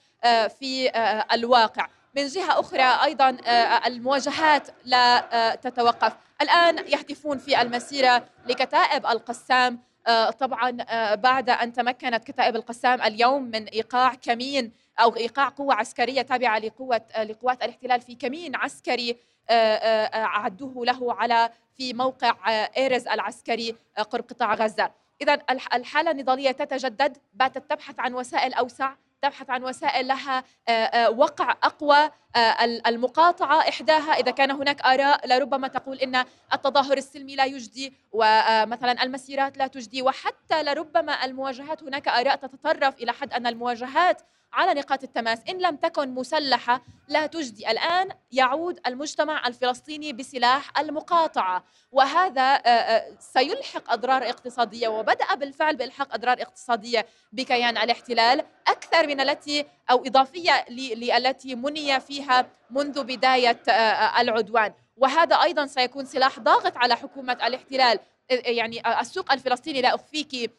في 0.60 0.92
الواقع. 1.34 1.88
من 2.16 2.28
جهة 2.28 2.60
أخرى 2.60 3.04
أيضا 3.04 3.38
آه، 3.46 3.88
المواجهات 3.88 4.68
لا 4.86 5.36
آه، 5.52 5.56
تتوقف. 5.56 6.14
الآن 6.42 6.78
يهتفون 6.78 7.38
في 7.38 7.62
المسيرة 7.62 8.26
لكتائب 8.46 9.06
القسام. 9.06 9.80
آه، 10.08 10.30
طبعا 10.30 10.72
بعد 11.16 11.50
أن 11.50 11.74
تمكنت 11.74 12.24
كتائب 12.24 12.56
القسام 12.56 13.02
اليوم 13.02 13.44
من 13.44 13.64
إيقاع 13.64 14.14
كمين 14.14 14.72
أو 15.00 15.16
إيقاع 15.16 15.50
قوة 15.50 15.74
عسكرية 15.74 16.22
تابعة 16.22 16.60
لقوة 16.60 17.02
لقوات 17.24 17.64
الاحتلال 17.64 18.02
في 18.02 18.16
كمين 18.16 18.56
عسكري 18.56 19.18
أعدوه 19.52 20.86
له 20.86 21.14
على 21.14 21.50
في 21.78 21.94
موقع 21.94 22.36
إيرز 22.78 23.08
العسكري 23.08 23.76
قرب 24.12 24.26
قطاع 24.30 24.54
غزة. 24.54 24.92
إذا 25.22 25.38
الحالة 25.74 26.12
النضالية 26.12 26.52
تتجدد. 26.52 27.18
باتت 27.34 27.70
تبحث 27.70 28.00
عن 28.00 28.14
وسائل 28.14 28.54
أوسع. 28.54 28.94
تبحث 29.24 29.50
عن 29.50 29.64
وسائل 29.64 30.08
لها 30.08 30.44
آه، 30.68 30.72
آه، 30.72 31.10
وقع 31.10 31.52
أقوى 31.64 32.10
آه، 32.36 32.66
المقاطعة 32.88 33.60
إحداها. 33.70 34.14
إذا 34.14 34.32
كان 34.32 34.52
هناك 34.52 34.82
آراء 34.82 35.28
لربما 35.28 35.68
تقول 35.68 35.98
إن 35.98 36.26
التظاهر 36.54 36.98
السلمي 36.98 37.36
لا 37.36 37.46
يجدي 37.46 37.94
ومثلا 38.12 39.04
المسيرات 39.04 39.58
لا 39.58 39.68
تجدي. 39.68 40.02
وحتى 40.02 40.64
لربما 40.64 41.26
المواجهات 41.26 41.84
هناك 41.84 42.08
آراء 42.08 42.36
تتطرف 42.36 42.96
إلى 42.98 43.14
حد 43.14 43.34
أن 43.34 43.48
المواجهات 43.48 44.22
على 44.54 44.74
نقاط 44.80 45.04
التماس. 45.04 45.40
إن 45.50 45.58
لم 45.58 45.76
تكن 45.76 46.10
مسلحة 46.10 46.82
لا 47.08 47.26
تجدي. 47.26 47.72
الآن 47.72 48.10
يعود 48.32 48.80
المجتمع 48.88 49.48
الفلسطيني 49.48 50.14
بسلاح 50.14 50.80
المقاطعة. 50.80 51.64
وهذا 51.92 52.42
آه، 52.42 52.70
آه، 52.70 53.18
سيلحق 53.20 53.92
أضرار 53.92 54.30
اقتصادية 54.30 54.88
وبدأ 54.88 55.36
بالفعل 55.36 55.76
بإلحاق 55.76 56.14
أضرار 56.14 56.42
اقتصادية 56.42 57.06
بكيان 57.32 57.78
الاحتلال. 57.78 58.46
أكثر 58.68 59.08
من 59.08 59.20
التي 59.20 59.66
أو 59.92 60.06
إضافية 60.06 60.66
للتي 60.70 61.56
مني 61.56 62.00
فيها 62.00 62.46
منذ 62.70 63.04
بداية 63.04 63.60
آه، 63.70 64.22
العدوان. 64.22 64.74
وهذا 64.98 65.36
أيضا 65.36 65.66
سيكون 65.66 66.06
سلاح 66.06 66.40
ضاغط 66.40 66.78
على 66.78 66.96
حكومة 66.96 67.34
الاحتلال. 67.34 68.00
يعني 68.30 69.02
السوق 69.02 69.32
الفلسطيني 69.32 69.82
لا 69.82 69.96
أخفيك 69.96 70.52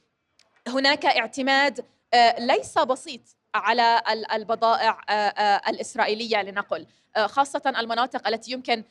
هناك 0.68 1.06
اعتماد 1.06 1.84
ليس 2.38 2.78
بسيط. 2.78 3.20
على 3.54 4.02
البضائع 4.32 5.00
آه، 5.08 5.12
آه، 5.12 5.70
الإسرائيلية 5.70 6.42
لنقل. 6.42 6.86
آه، 7.16 7.26
خاصة 7.26 7.62
المناطق 7.78 8.28
التي 8.28 8.52
يمكن 8.52 8.84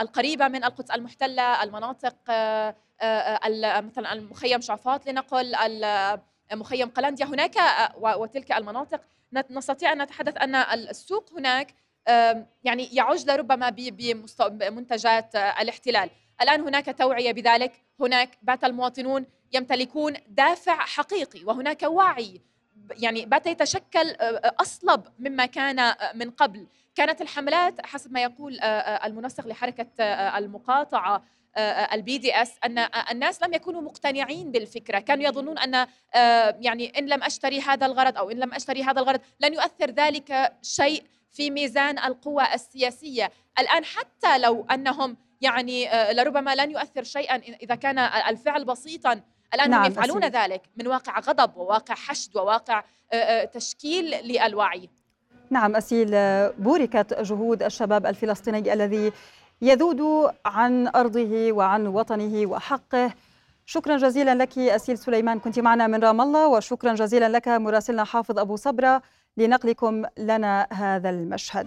القريبة 0.00 0.48
من 0.48 0.64
القدس 0.64 0.90
المحتلة 0.90 1.62
المناطق 1.62 2.14
مثلا 3.80 4.12
المخيم 4.12 4.60
شعفاط 4.60 5.08
لنقل 5.08 5.54
مخيم 6.52 6.88
قلنديا. 6.88 7.26
هناك 7.26 7.54
وتلك 8.00 8.52
المناطق 8.52 9.00
نستطيع 9.50 9.92
أن 9.92 10.02
نتحدث 10.02 10.36
أن 10.36 10.54
السوق 10.54 11.32
هناك 11.32 11.74
يعني 12.64 12.88
يعج 12.92 13.30
لربما 13.30 13.70
بمنتجات 14.40 15.36
الاحتلال. 15.36 16.10
الآن 16.40 16.60
هناك 16.60 16.98
توعية 16.98 17.32
بذلك. 17.32 17.72
هناك 18.00 18.38
بات 18.42 18.64
المواطنون 18.64 19.26
يمتلكون 19.52 20.14
دافع 20.28 20.76
حقيقي 20.76 21.44
وهناك 21.44 21.82
وعي 21.82 22.40
يعني 22.90 23.26
بات 23.26 23.46
يتشكل 23.46 24.10
آه، 24.10 24.22
آه، 24.22 24.54
أصلب 24.60 25.04
مما 25.18 25.46
كان 25.46 25.78
آه، 25.78 26.12
من 26.14 26.30
قبل. 26.30 26.66
كانت 26.94 27.20
الحملات 27.20 27.86
حسب 27.86 28.12
ما 28.12 28.22
يقول 28.22 28.60
المنسق 29.04 29.46
لحركة 29.46 30.04
المقاطعة 30.38 31.24
ال 31.92 32.18
BDS 32.18 32.58
أن 32.64 32.78
الناس 33.10 33.42
لم 33.42 33.54
يكونوا 33.54 33.80
مقتنعين 33.80 34.52
بالفكرة. 34.52 34.98
كانوا 34.98 35.24
يظنون 35.24 35.58
أن 35.58 35.86
يعني 36.64 36.98
إن 36.98 37.06
لم 37.06 37.22
أشتري 37.22 37.60
هذا 37.60 37.86
الغرض 37.86 38.18
أو 38.18 38.30
إن 38.30 38.36
لم 38.36 38.54
أشتري 38.54 38.82
هذا 38.82 39.00
الغرض 39.00 39.20
لن 39.40 39.54
يؤثر 39.54 39.90
ذلك 39.90 40.52
شيء 40.62 41.02
في 41.30 41.50
ميزان 41.50 41.98
القوى 41.98 42.54
السياسية. 42.54 43.32
الآن 43.58 43.84
حتى 43.84 44.38
لو 44.38 44.66
أنهم 44.70 45.16
يعني 45.40 45.88
لربما 46.12 46.54
لن 46.54 46.70
يؤثر 46.70 47.02
شيئا 47.02 47.36
إذا 47.36 47.74
كان 47.74 47.98
الفعل 47.98 48.64
بسيطا 48.64 49.20
الآن 49.56 49.70
نعم 49.70 49.84
هم 49.84 49.90
يفعلون 49.92 50.24
أسيل. 50.24 50.42
ذلك 50.42 50.62
من 50.76 50.86
واقع 50.86 51.20
غضب 51.20 51.56
وواقع 51.56 51.94
حشد 51.94 52.36
وواقع 52.36 52.84
تشكيل 53.52 54.04
للوعي. 54.24 54.88
نعم 55.50 55.76
أسيل 55.76 56.10
بوركت 56.58 57.14
جهود 57.20 57.62
الشباب 57.62 58.06
الفلسطيني 58.06 58.72
الذي 58.72 59.12
يذود 59.62 60.30
عن 60.46 60.88
أرضه 60.88 61.52
وعن 61.52 61.86
وطنه 61.86 62.50
وحقه. 62.50 63.10
شكرا 63.66 63.96
جزيلا 63.96 64.34
لك 64.34 64.58
أسيل 64.58 64.98
سليمان 64.98 65.38
كنت 65.38 65.58
معنا 65.58 65.86
من 65.86 66.04
رام 66.04 66.20
الله 66.20 66.48
وشكرا 66.48 66.94
جزيلا 66.94 67.28
لك 67.28 67.48
مراسلنا 67.48 68.04
حافظ 68.04 68.38
أبو 68.38 68.56
صبرة. 68.56 69.02
لنقلكم 69.36 70.04
لنا 70.18 70.66
هذا 70.72 71.10
المشهد. 71.10 71.66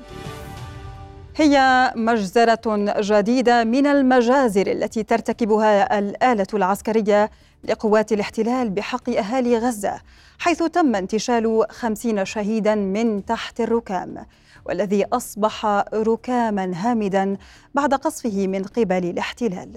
هي 1.39 1.91
مجزرة 1.95 2.61
جديدة 2.99 3.63
من 3.63 3.87
المجازر 3.87 4.67
التي 4.67 5.03
ترتكبها 5.03 5.99
الآلة 5.99 6.47
العسكرية 6.53 7.31
لقوات 7.63 8.11
الاحتلال 8.11 8.69
بحق 8.69 9.09
أهالي 9.09 9.57
غزة 9.57 10.01
حيث 10.39 10.63
تم 10.63 10.95
انتشال 10.95 11.65
خمسين 11.69 12.25
شهيدا 12.25 12.75
من 12.75 13.25
تحت 13.25 13.61
الركام 13.61 14.25
والذي 14.65 15.05
أصبح 15.13 15.65
ركاما 15.93 16.71
هامدا 16.75 17.37
بعد 17.73 17.93
قصفه 17.93 18.47
من 18.47 18.63
قبل 18.63 19.05
الاحتلال. 19.05 19.71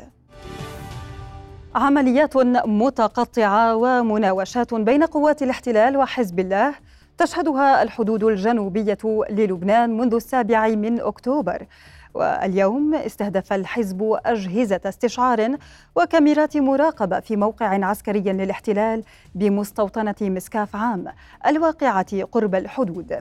عمليات 1.75 2.37
متقطعة 2.67 3.77
ومناوشات 3.77 4.75
بين 4.75 5.05
قوات 5.05 5.43
الاحتلال 5.43 5.97
وحزب 5.97 6.41
الله 6.41 6.75
تشهدها 7.19 7.83
الحدود 7.83 8.25
الجنوبية 8.25 8.99
للبنان 9.31 9.97
منذ 9.97 10.15
السابع 10.15 10.69
من 10.69 11.01
أكتوبر. 11.01 11.67
واليوم 12.15 12.95
استهدف 12.95 13.53
الحزب 13.53 14.19
أجهزة 14.27 14.81
استشعار 14.87 15.57
وكاميرات 15.97 16.57
مراقبة 16.57 17.21
في 17.21 17.37
موقع 17.37 17.85
عسكري 17.87 18.21
للاحتلال 18.21 19.03
بمستوطنة 19.35 20.15
مسكاف 20.21 20.77
عام 20.77 21.05
الواقعة 21.47 22.23
قرب 22.23 22.55
الحدود. 22.55 23.21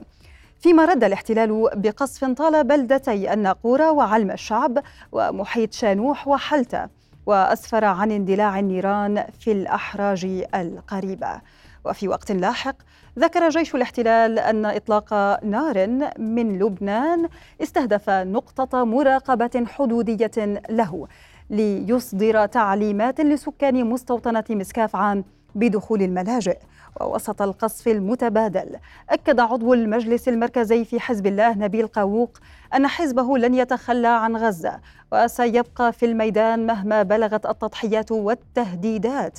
فيما 0.60 0.84
رد 0.84 1.04
الاحتلال 1.04 1.70
بقصف 1.74 2.24
طال 2.24 2.64
بلدتي 2.64 3.32
الناقورة 3.32 3.90
وعلم 3.90 4.30
الشعب 4.30 4.78
ومحيط 5.12 5.72
شانوح 5.72 6.28
وحلتة 6.28 6.88
وأسفر 7.26 7.84
عن 7.84 8.10
اندلاع 8.10 8.58
النيران 8.58 9.24
في 9.40 9.52
الأحراج 9.52 10.44
القريبة. 10.54 11.40
وفي 11.84 12.08
وقت 12.08 12.32
لاحق 12.32 12.76
ذكر 13.18 13.48
جيش 13.48 13.74
الاحتلال 13.74 14.38
أن 14.38 14.66
إطلاق 14.66 15.14
نار 15.44 15.86
من 16.18 16.58
لبنان 16.58 17.28
استهدف 17.62 18.10
نقطة 18.10 18.84
مراقبة 18.84 19.64
حدودية 19.66 20.60
له 20.70 21.08
ليصدر 21.50 22.46
تعليمات 22.46 23.20
لسكان 23.20 23.84
مستوطنة 23.84 24.44
مسكاف 24.50 24.96
عام 24.96 25.24
بدخول 25.54 26.02
الملاجئ. 26.02 26.58
ووسط 27.00 27.42
القصف 27.42 27.88
المتبادل 27.88 28.76
أكد 29.10 29.40
عضو 29.40 29.74
المجلس 29.74 30.28
المركزي 30.28 30.84
في 30.84 31.00
حزب 31.00 31.26
الله 31.26 31.58
نبيل 31.58 31.86
قاووق 31.86 32.38
أن 32.74 32.86
حزبه 32.86 33.38
لن 33.38 33.54
يتخلى 33.54 34.08
عن 34.08 34.36
غزة 34.36 34.80
وسيبقى 35.12 35.92
في 35.92 36.06
الميدان 36.06 36.66
مهما 36.66 37.02
بلغت 37.02 37.46
التضحيات 37.46 38.12
والتهديدات. 38.12 39.38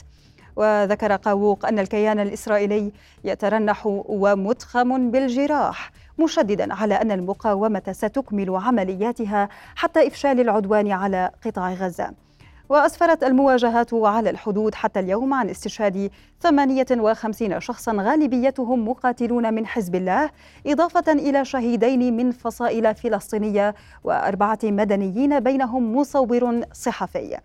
وذكر 0.56 1.16
قاووق 1.16 1.66
أن 1.66 1.80
الكيان 1.80 2.20
الإسرائيلي 2.20 2.92
يترنح 3.24 3.82
ومتخم 3.86 5.12
بالجراح 5.12 5.92
مشددا 6.20 6.74
على 6.74 6.96
أن 6.96 7.12
المقاومة 7.12 7.84
ستكمل 7.92 8.56
عملياتها 8.56 9.50
حتى 9.76 10.08
إفشال 10.08 10.40
العدوان 10.40 10.92
على 10.92 11.32
قطاع 11.46 11.74
غزة. 11.74 12.14
وأسفرت 12.70 13.24
المواجهات 13.24 13.94
على 13.94 14.30
الحدود 14.30 14.76
حتى 14.76 15.00
اليوم 15.00 15.34
عن 15.34 15.50
استشهاد 15.50 16.12
58 16.42 17.60
شخصا 17.60 17.94
غالبيتهم 17.94 18.88
مقاتلون 18.88 19.54
من 19.54 19.68
حزب 19.68 19.96
الله 19.96 20.30
إضافة 20.68 21.12
إلى 21.12 21.46
شهيدين 21.46 22.18
من 22.18 22.32
فصائل 22.32 22.96
فلسطينية 22.96 23.76
وأربعة 24.04 24.60
مدنيين 24.64 25.40
بينهم 25.40 25.96
مصور 25.96 26.62
صحفي. 26.74 27.38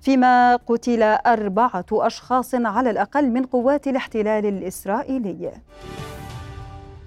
فيما 0.00 0.56
قتل 0.56 1.02
أربعة 1.02 1.86
أشخاص 1.92 2.54
على 2.54 2.90
الأقل 2.90 3.30
من 3.30 3.44
قوات 3.44 3.86
الاحتلال 3.88 4.46
الإسرائيلي. 4.46 5.52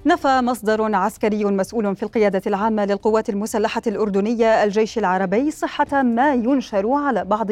نفى 0.06 0.42
مصدر 0.42 0.96
عسكري 0.96 1.46
مسؤول 1.46 1.96
في 1.96 2.04
القيادة 2.04 2.42
العامة 2.48 2.86
للقوات 2.86 3.30
المسلحة 3.30 3.82
الأردنية 3.88 4.64
الجيش 4.64 4.98
العربي 4.98 5.52
صحة 5.52 6.02
ما 6.02 6.34
ينشر 6.34 6.92
على 6.94 7.26
بعض 7.26 7.48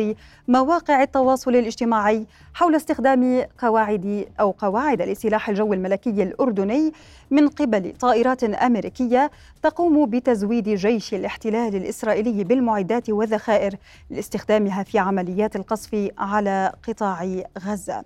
مواقع 0.47 1.03
التواصل 1.03 1.55
الاجتماعي 1.55 2.25
حول 2.53 2.75
استخدام 2.75 3.45
قواعد 3.57 4.25
أو 4.39 4.51
قواعد 4.51 5.01
لسلاح 5.01 5.49
الجو 5.49 5.73
الملكي 5.73 6.23
الأردني 6.23 6.93
من 7.31 7.47
قبل 7.47 7.93
طائرات 7.99 8.43
أمريكية 8.43 9.31
تقوم 9.63 10.05
بتزويد 10.05 10.69
جيش 10.69 11.13
الاحتلال 11.13 11.75
الإسرائيلي 11.75 12.43
بالمعدات 12.43 13.09
والذخائر 13.09 13.75
لاستخدامها 14.09 14.83
في 14.83 14.99
عمليات 14.99 15.55
القصف 15.55 16.09
على 16.17 16.71
قطاع 16.87 17.43
غزة. 17.65 18.03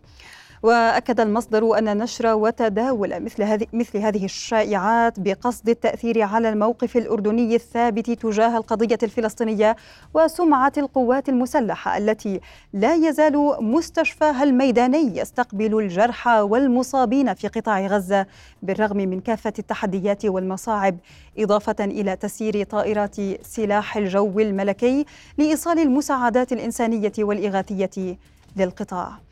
وأكد 0.65 1.19
المصدر 1.19 1.78
أن 1.78 1.97
نشر 1.97 2.34
وتداول 2.34 3.23
مثل 3.23 3.43
هذه 3.43 3.65
مثل 3.73 3.97
هذه 3.97 4.25
الشائعات 4.25 5.19
بقصد 5.19 5.69
التأثير 5.69 6.21
على 6.21 6.49
الموقف 6.49 6.97
الأردني 6.97 7.56
الثابت 7.56 8.12
تجاه 8.12 8.58
القضية 8.58 8.97
الفلسطينية 9.04 9.75
وسمعة 10.13 10.73
القوات 10.78 11.30
المسلحة 11.30 11.97
التي 11.97 12.39
لا 12.73 12.95
يزال 12.95 13.63
مستشفاها 13.63 14.43
الميداني 14.43 15.17
يستقبل 15.17 15.80
الجرحى 15.80 16.39
والمصابين 16.41 17.34
في 17.34 17.47
قطاع 17.47 17.88
غزة 17.88 18.25
بالرغم 18.63 18.97
من 18.97 19.19
كافة 19.19 19.54
التحديات 19.60 20.25
والمصاعب 20.25 20.97
إضافة 21.38 21.75
إلى 21.80 22.15
تسيير 22.15 22.63
طائرات 22.63 23.15
سلاح 23.41 23.97
الجو 23.97 24.39
الملكي 24.39 25.06
لإيصال 25.38 25.80
المساعدات 25.80 26.54
الإنسانية 26.54 27.13
والإغاثية 27.19 28.17
للقطاع. 28.56 29.25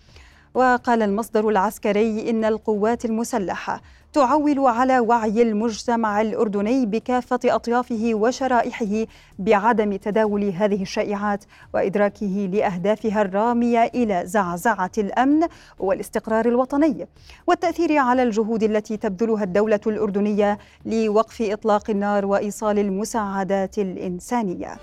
وقال 0.54 1.02
المصدر 1.02 1.50
العسكري 1.50 2.30
إن 2.30 2.46
القوات 2.46 3.06
المسلحة 3.06 3.82
تعول 4.14 4.60
على 4.60 5.00
وعي 5.00 5.42
المجتمع 5.42 6.22
الأردني 6.22 6.86
بكافة 6.86 7.40
أطيافه 7.46 8.12
وشرائحه 8.14 9.06
بعدم 9.40 9.96
تداول 9.96 10.44
هذه 10.44 10.82
الشائعات 10.82 11.46
وإدراكه 11.74 12.50
لأهدافها 12.54 13.22
الرامية 13.22 13.84
إلى 13.84 14.22
زعزعة 14.26 14.92
الأمن 14.98 15.48
والاستقرار 15.80 16.46
الوطني 16.46 17.08
والتأثير 17.48 17.98
على 17.98 18.24
الجهود 18.24 18.64
التي 18.64 18.98
تبذلها 18.98 19.44
الدولة 19.44 19.80
الأردنية 19.88 20.58
لوقف 20.86 21.42
إطلاق 21.42 21.90
النار 21.90 22.26
وإيصال 22.26 22.80
المساعدات 22.80 23.78
الإنسانية. 23.78 24.78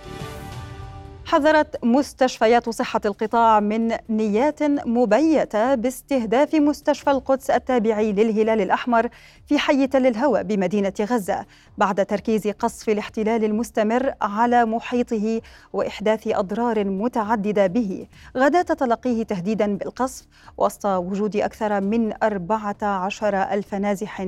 حذرت 1.31 1.85
مستشفيات 1.85 2.69
صحة 2.69 3.01
القطاع 3.05 3.61
من 3.61 3.97
نيات 4.09 4.63
مبيتة 4.87 5.75
باستهداف 5.75 6.55
مستشفى 6.55 7.11
القدس 7.11 7.51
التابع 7.51 8.01
للهلال 8.01 8.61
الأحمر 8.61 9.09
في 9.47 9.59
حي 9.59 9.87
تل 9.87 10.07
الهوى 10.07 10.43
بمدينة 10.45 10.93
غزة 11.01 11.47
بعد 11.79 12.07
تركيز 12.07 12.49
قصف 12.49 12.89
الاحتلال 12.89 13.45
المستمر 13.45 14.15
على 14.23 14.65
محيطه 14.65 15.41
وإحداث 15.73 16.29
أضرار 16.29 16.85
متعددة 16.85 17.67
به. 17.67 18.07
غدا 18.37 18.63
تلقيه 18.63 19.23
تهديدا 19.23 19.77
بالقصف 19.77 20.27
وسط 20.59 20.87
وجود 20.87 21.37
أكثر 21.37 21.81
من 21.81 22.23
14 22.23 23.43
ألف 23.43 23.75
نازح 23.75 24.27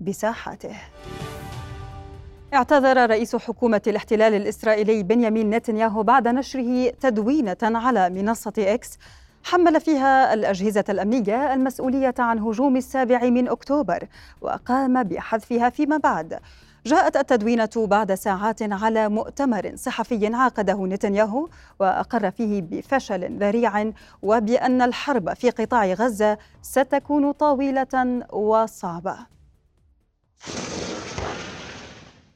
بساحاته. 0.00 0.76
اعتذر 2.54 3.10
رئيس 3.10 3.36
حكومة 3.36 3.82
الاحتلال 3.86 4.34
الإسرائيلي 4.34 5.02
بنيامين 5.02 5.50
نتنياهو 5.50 6.02
بعد 6.02 6.28
نشره 6.28 6.90
تدوينة 6.90 7.56
على 7.62 8.10
منصة 8.10 8.52
إكس. 8.58 8.98
حمل 9.44 9.80
فيها 9.80 10.34
الأجهزة 10.34 10.84
الأمنية 10.88 11.54
المسؤولية 11.54 12.14
عن 12.18 12.38
هجوم 12.38 12.76
السابع 12.76 13.24
من 13.24 13.48
أكتوبر 13.48 14.08
وقام 14.40 15.02
بحذفها 15.02 15.68
فيما 15.68 15.96
بعد. 15.96 16.40
جاءت 16.86 17.16
التدوينة 17.16 17.70
بعد 17.76 18.14
ساعات 18.14 18.62
على 18.62 19.08
مؤتمر 19.08 19.72
صحفي 19.76 20.34
عقده 20.34 20.86
نتنياهو 20.86 21.48
وأقر 21.80 22.30
فيه 22.30 22.62
بفشل 22.62 23.38
ذريع 23.38 23.92
وبأن 24.22 24.82
الحرب 24.82 25.34
في 25.34 25.50
قطاع 25.50 25.86
غزة 25.86 26.38
ستكون 26.62 27.32
طويلة 27.32 28.22
وصعبة. 28.32 29.16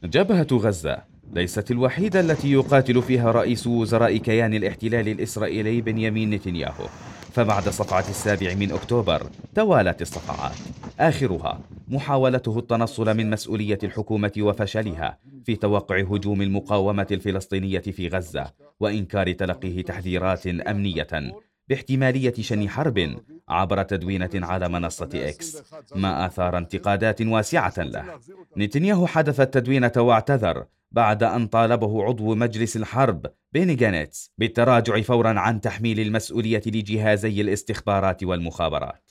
جبهة 0.04 0.46
غزة 0.52 1.02
ليست 1.32 1.70
الوحيدة 1.70 2.20
التي 2.20 2.52
يقاتل 2.52 3.02
فيها 3.02 3.32
رئيس 3.32 3.66
وزراء 3.66 4.16
كيان 4.16 4.54
الاحتلال 4.54 5.08
الإسرائيلي 5.08 5.80
بنيامين 5.80 6.30
نتنياهو. 6.30 6.86
فبعد 7.32 7.68
صفعة 7.68 8.04
السابع 8.08 8.54
من 8.54 8.72
أكتوبر 8.72 9.26
توالت 9.54 10.02
الصفعات. 10.02 10.56
آخرها 11.00 11.60
محاولته 11.88 12.58
التنصل 12.58 13.16
من 13.16 13.30
مسؤولية 13.30 13.78
الحكومة 13.82 14.32
وفشلها 14.38 15.18
في 15.44 15.56
توقع 15.56 16.00
هجوم 16.00 16.42
المقاومة 16.42 17.06
الفلسطينية 17.10 17.80
في 17.80 18.08
غزة 18.08 18.52
وإنكار 18.80 19.32
تلقيه 19.32 19.82
تحذيرات 19.82 20.46
أمنية 20.46 21.32
باحتمالية 21.68 22.34
شن 22.40 22.68
حرب 22.68 23.16
عبر 23.48 23.82
تدوينة 23.82 24.30
على 24.34 24.68
منصة 24.68 25.10
إكس 25.14 25.62
ما 25.94 26.26
أثار 26.26 26.58
انتقادات 26.58 27.22
واسعة 27.22 27.74
له. 27.78 28.20
نتنياهو 28.56 29.06
حدث 29.06 29.40
التدوينة 29.40 29.92
واعتذر 29.96 30.64
بعد 30.92 31.22
أن 31.22 31.46
طالبه 31.46 32.04
عضو 32.04 32.34
مجلس 32.34 32.76
الحرب 32.76 33.26
بيني 33.52 33.74
جانيتس 33.74 34.32
بالتراجع 34.38 35.00
فورا 35.00 35.40
عن 35.40 35.60
تحميل 35.60 36.00
المسؤولية 36.00 36.62
لجهازي 36.66 37.40
الاستخبارات 37.40 38.24
والمخابرات. 38.24 39.10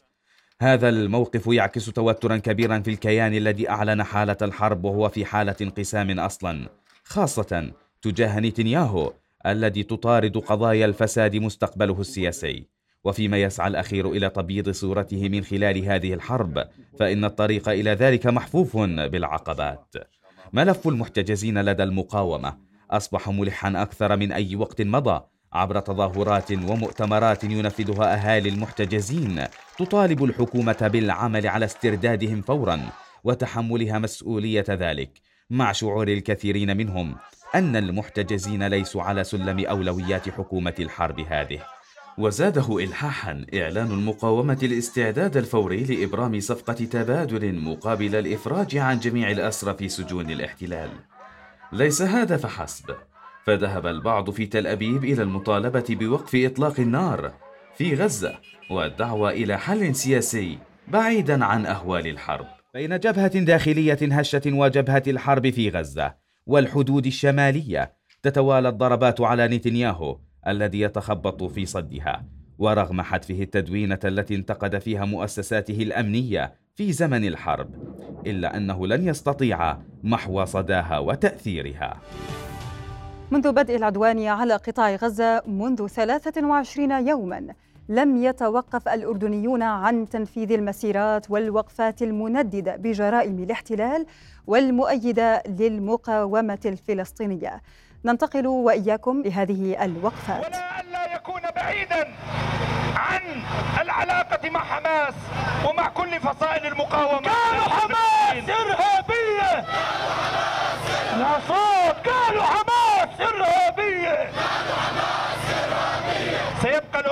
هذا 0.62 0.90
الموقف 0.90 1.48
يعكس 1.48 1.86
توترا 1.86 2.38
كبيرا 2.38 2.80
في 2.80 2.90
الكيان 2.92 3.34
الذي 3.34 3.70
أعلن 3.70 4.04
حالة 4.04 4.38
الحرب 4.42 4.86
وهو 4.86 5.10
في 5.10 5.26
حالة 5.26 5.56
انقسام 5.62 6.20
أصلا 6.20 6.70
خاصة 7.04 7.72
تجاه 8.02 8.40
نتنياهو 8.40 9.14
الذي 9.46 9.84
تطارد 9.84 10.38
قضايا 10.38 10.86
الفساد 10.86 11.36
مستقبله 11.36 12.02
السياسي. 12.02 12.68
وفيما 13.04 13.42
يسعى 13.42 13.68
الأخير 13.68 14.12
إلى 14.12 14.30
تبييض 14.30 14.70
صورته 14.70 15.30
من 15.30 15.44
خلال 15.44 15.86
هذه 15.86 16.14
الحرب 16.14 16.68
فإن 17.00 17.26
الطريق 17.26 17.70
إلى 17.70 17.92
ذلك 17.92 18.28
محفوف 18.28 18.78
بالعقبات. 18.78 19.96
ملف 20.54 20.88
المحتجزين 20.88 21.62
لدى 21.62 21.84
المقاومة؟ 21.84 22.58
أصبح 22.92 23.30
ملحا 23.30 23.82
أكثر 23.82 24.18
من 24.18 24.32
أي 24.32 24.56
وقت 24.56 24.82
مضى 24.82 25.22
عبر 25.54 25.80
تظاهرات 25.80 26.52
ومؤتمرات 26.52 27.44
ينفذها 27.44 28.14
أهالي 28.14 28.50
المحتجزين. 28.50 29.44
تطالب 29.80 30.24
الحكومة 30.24 30.90
بالعمل 30.94 31.48
على 31.48 31.66
استردادهم 31.66 32.42
فورا 32.42 32.90
وتحملها 33.24 34.00
مسؤولية 34.00 34.66
ذلك 34.70 35.22
مع 35.50 35.72
شعور 35.72 36.08
الكثيرين 36.08 36.78
منهم. 36.78 37.16
أن 37.56 37.76
المحتجزين 37.76 38.68
ليسوا 38.68 39.04
على 39.04 39.24
سلم 39.24 39.66
أولويات 39.66 40.30
حكومة 40.30 40.74
الحرب 40.80 41.20
هذه. 41.20 41.60
وزاده 42.18 42.78
إلحاحا 42.78 43.46
إعلان 43.54 43.92
المقاومة 43.92 44.58
الاستعداد 44.64 45.38
الفوري 45.38 45.84
لإبرام 45.84 46.40
صفقة 46.40 46.74
تبادل 46.74 47.56
مقابل 47.56 48.16
الإفراج 48.16 48.78
عن 48.78 49.00
جميع 49.00 49.32
الأسرى 49.32 49.74
في 49.74 49.90
سجون 49.90 50.32
الاحتلال. 50.32 50.90
ليس 51.72 52.02
هذا 52.02 52.38
فحسب. 52.38 52.96
فذهب 53.46 53.88
البعض 53.88 54.30
في 54.30 54.46
تل 54.46 54.68
أبيب 54.68 55.04
إلى 55.04 55.24
المطالبة 55.24 55.86
بوقف 55.90 56.36
إطلاق 56.36 56.80
النار 56.80 57.34
في 57.78 57.96
غزة 57.96 58.40
والدعوة 58.72 59.32
إلى 59.32 59.58
حل 59.58 59.96
سياسي 59.96 60.58
بعيدا 60.88 61.46
عن 61.46 61.66
أهوال 61.66 62.08
الحرب. 62.08 62.48
بين 62.74 63.00
جبهة 63.00 63.40
داخلية 63.40 64.00
هشة 64.02 64.42
وجبهة 64.46 65.04
الحرب 65.08 65.50
في 65.50 65.70
غزة 65.70 66.27
والحدود 66.48 67.06
الشمالية 67.06 67.94
تتوالى 68.24 68.70
الضربات 68.70 69.22
على 69.22 69.48
نتنياهو 69.48 70.18
الذي 70.48 70.80
يتخبط 70.80 71.44
في 71.44 71.66
صدها 71.66 72.26
ورغم 72.58 73.02
حتفه 73.02 73.42
التدوينة 73.42 74.00
التي 74.04 74.36
انتقد 74.36 74.78
فيها 74.78 75.06
مؤسساته 75.06 75.84
الأمنية 75.84 76.54
في 76.76 76.92
زمن 76.92 77.28
الحرب 77.28 77.70
إلا 78.26 78.58
أنه 78.58 78.88
لن 78.88 79.08
يستطيع 79.08 79.78
محو 80.04 80.46
صداها 80.46 81.00
وتأثيرها. 81.00 82.02
منذ 83.32 83.52
بدء 83.52 83.76
العدوان 83.76 84.26
على 84.26 84.56
قطاع 84.56 84.96
غزة 84.96 85.44
منذ 85.48 85.88
23 85.88 87.08
يوما 87.08 87.48
لم 87.90 88.24
يتوقف 88.24 88.88
الأردنيون 88.88 89.64
عن 89.64 90.10
تنفيذ 90.10 90.52
المسيرات 90.52 91.32
والوقفات 91.32 92.02
المنددة 92.02 92.76
بجرائم 92.76 93.44
الاحتلال 93.44 94.06
والمؤيدة 94.48 95.44
للمقاومة 95.48 96.60
الفلسطينية. 96.66 97.62
ننتقل 98.06 98.48
وإياكم 98.48 99.22
لهذه 99.22 99.86
الوقفات. 99.86 100.46
ولا 100.46 100.82
ألا 100.82 101.16
يكون 101.16 101.42
بعيدا 101.56 102.08
عن 102.96 103.22
العلاقة 103.82 104.50
مع 104.50 104.60
حماس 104.60 105.14
ومع 105.70 105.88
كل 105.88 106.20
فصائل 106.20 106.66
المقاومة. 106.66 107.30
قالوا 107.30 107.64
حماس! 107.64 108.50
إرهابية! 108.50 109.66
يا 111.20 111.40
صوت! 111.48 112.08
قالوا 112.08 112.44
حماس! 112.44 113.22
إرهابية! 113.22 113.87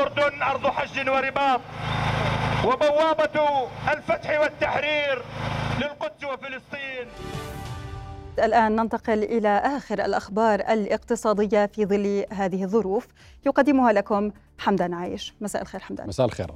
الأردن 0.06 0.42
أرض 0.42 0.68
حج 0.68 1.10
ورباط 1.10 1.62
وبوابة 2.66 3.68
الفتح 3.94 4.40
والتحرير 4.40 5.22
للقدس 5.80 6.24
وفلسطين. 6.24 7.08
الآن 8.40 8.76
ننتقل 8.76 9.24
إلى 9.24 9.48
آخر 9.48 10.06
الأخبار 10.06 10.60
الاقتصادية 10.60 11.66
في 11.66 11.86
ظل 11.86 12.26
هذه 12.32 12.64
الظروف. 12.64 13.08
يقدمها 13.46 13.94
لكم 13.94 14.32
حمدان 14.58 14.94
عايش. 14.94 15.34
مساء 15.42 15.62
الخير 15.62 15.82
حمدان. 15.82 16.08
مساء 16.08 16.26
الخير. 16.26 16.48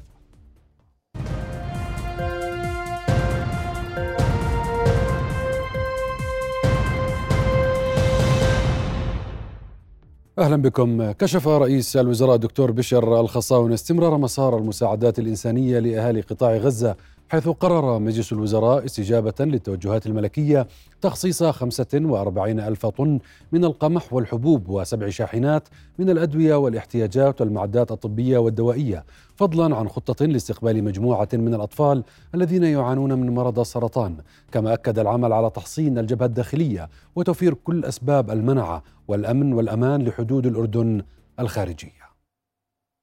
أهلا 10.40 10.56
بكم. 10.56 11.12
كشف 11.12 11.48
رئيس 11.48 11.98
الوزراء 11.98 12.36
الدكتور 12.36 12.72
بشر 12.72 13.20
الخصاون 13.20 13.74
استمرار 13.74 14.18
مسار 14.18 14.58
المساعدات 14.58 15.20
الإنسانية 15.20 15.80
لأهالي 15.80 16.22
قطاع 16.22 16.58
غزة. 16.58 16.96
حيث 17.30 17.48
قرر 17.48 18.00
مجلس 18.00 18.34
الوزراء 18.34 18.86
استجابة 18.86 19.34
للتوجهات 19.40 20.06
الملكية 20.06 20.68
تخصيص 21.02 21.44
45 21.44 22.60
ألف 22.60 22.86
طن 22.86 23.20
من 23.52 23.66
القمح 23.66 24.14
والحبوب 24.14 24.70
وسبع 24.70 25.10
شاحنات 25.10 25.68
من 26.00 26.10
الأدوية 26.10 26.56
والاحتياجات 26.56 27.42
والمعدات 27.42 27.92
الطبية 27.92 28.38
والدوائية 28.38 29.06
فضلا 29.36 29.76
عن 29.76 29.90
خطة 29.90 30.26
لاستقبال 30.26 30.84
مجموعة 30.84 31.30
من 31.34 31.54
الأطفال 31.54 32.04
الذين 32.36 32.64
يعانون 32.64 33.14
من 33.14 33.30
مرض 33.30 33.60
السرطان. 33.60 34.18
كما 34.52 34.74
أكد 34.74 35.00
العمل 35.00 35.34
على 35.34 35.50
تحصين 35.50 35.98
الجبهة 35.98 36.26
الداخلية 36.26 36.90
وتوفير 37.16 37.54
كل 37.54 37.86
أسباب 37.86 38.32
المنعة 38.32 38.84
والأمن 39.08 39.54
والأمان 39.54 40.04
لحدود 40.04 40.46
الأردن 40.46 41.02
الخارجية. 41.40 42.10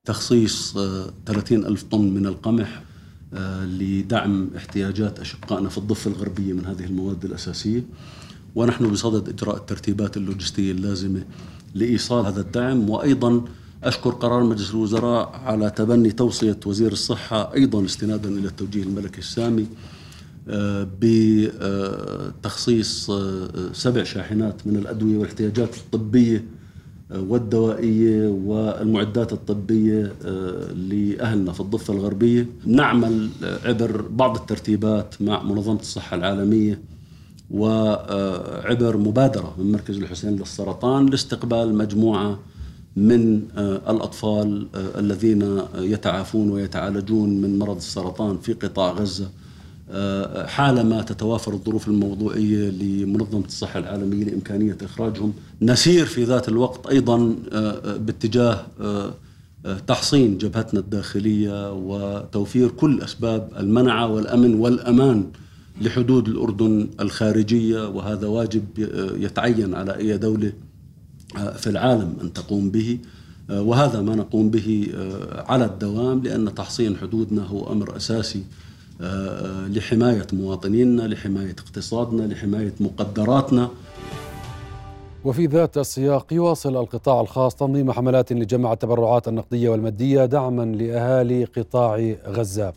تخصيص 0.04 0.78
30 1.26 1.66
ألف 1.66 1.82
طن 1.82 2.14
من 2.14 2.26
القمح 2.26 2.82
لدعم 3.62 4.50
احتياجات 4.56 5.20
أشقائنا 5.20 5.68
في 5.68 5.78
الضفة 5.78 6.10
الغربية 6.10 6.52
من 6.52 6.66
هذه 6.66 6.84
المواد 6.84 7.24
الأساسية. 7.24 7.84
ونحن 8.54 8.90
بصدد 8.90 9.28
إجراء 9.28 9.56
الترتيبات 9.56 10.16
اللوجستية 10.16 10.72
اللازمة 10.72 11.24
لإيصال 11.74 12.26
هذا 12.26 12.40
الدعم. 12.40 12.90
وأيضا 12.90 13.44
أشكر 13.84 14.10
قرار 14.10 14.44
مجلس 14.44 14.70
الوزراء 14.70 15.40
على 15.44 15.70
تبني 15.70 16.12
توصية 16.12 16.60
وزير 16.66 16.92
الصحة 16.92 17.54
أيضا 17.54 17.84
استنادا 17.84 18.28
إلى 18.28 18.48
التوجيه 18.48 18.82
الملكي 18.82 19.18
السامي 19.18 19.66
آه، 20.48 20.88
بتخصيص 21.00 23.10
آه، 23.10 23.48
سبع 23.72 24.04
شاحنات 24.04 24.66
من 24.66 24.76
الأدوية 24.76 25.16
والإحتياجات 25.16 25.76
الطبية 25.76 26.44
والدوائية 27.10 28.28
والمعدات 28.28 29.32
الطبية 29.32 30.12
آه، 30.24 30.72
لأهلنا 30.72 31.52
في 31.52 31.60
الضفة 31.60 31.94
الغربية. 31.94 32.46
نعمل 32.66 33.28
عبر 33.64 34.04
بعض 34.10 34.36
الترتيبات 34.36 35.14
مع 35.20 35.42
منظمة 35.42 35.80
الصحة 35.80 36.16
العالمية 36.16 36.80
وعبر 37.50 38.96
مبادرة 38.96 39.54
من 39.58 39.72
مركز 39.72 39.96
الحسين 39.96 40.36
للسرطان 40.36 41.06
لاستقبال 41.06 41.74
مجموعة 41.74 42.38
من 42.96 43.42
آه، 43.56 43.90
الأطفال 43.90 44.66
آه، 44.74 45.00
الذين 45.00 45.60
يتعافون 45.78 46.50
ويتعالجون 46.50 47.40
من 47.40 47.58
مرض 47.58 47.76
السرطان 47.76 48.38
في 48.38 48.52
قطاع 48.52 48.90
غزة. 48.92 49.28
حالما 50.46 51.02
تتوافر 51.02 51.52
الظروف 51.52 51.88
الموضوعية 51.88 52.70
لمنظمة 52.70 53.44
الصحة 53.44 53.78
العالمية 53.78 54.24
لإمكانية 54.24 54.76
إخراجهم 54.82 55.32
نسير 55.62 56.06
في 56.06 56.24
ذات 56.24 56.48
الوقت 56.48 56.86
أيضا 56.86 57.36
آه، 57.52 57.96
باتجاه 57.96 58.66
آه، 58.80 59.14
آه، 59.66 59.78
تحصين 59.78 60.38
جبهتنا 60.38 60.80
الداخلية 60.80 61.72
وتوفير 61.72 62.68
كل 62.68 63.00
أسباب 63.00 63.48
المنعة 63.58 64.06
والأمن 64.06 64.54
والأمان 64.54 65.26
لحدود 65.80 66.28
الأردن 66.28 66.88
الخارجية 67.00 67.88
وهذا 67.88 68.26
واجب 68.26 68.64
يتعين 69.18 69.74
على 69.74 69.96
أي 69.96 70.18
دولة 70.18 70.52
في 71.56 71.66
العالم 71.66 72.16
أن 72.22 72.32
تقوم 72.32 72.70
به. 72.70 72.98
وهذا 73.50 74.00
ما 74.00 74.14
نقوم 74.14 74.50
به 74.50 74.88
على 75.34 75.64
الدوام 75.64 76.22
لأن 76.22 76.54
تحصين 76.54 76.96
حدودنا 76.96 77.42
هو 77.42 77.72
أمر 77.72 77.96
أساسي 77.96 78.38
آه، 78.38 78.65
لحماية 79.68 80.26
مواطنينا 80.32 81.02
لحماية 81.02 81.56
اقتصادنا 81.58 82.22
لحماية 82.22 82.72
مقدراتنا. 82.80 83.68
وفي 85.24 85.46
ذات 85.46 85.78
السياق 85.78 86.32
يواصل 86.32 86.76
القطاع 86.76 87.20
الخاص 87.20 87.54
تنظيم 87.54 87.92
حملات 87.92 88.32
لجمع 88.32 88.72
التبرعات 88.72 89.28
النقدية 89.28 89.68
والمادية 89.68 90.24
دعما 90.24 90.62
لأهالي 90.62 91.44
قطاع 91.44 92.14
غزة. 92.26 92.72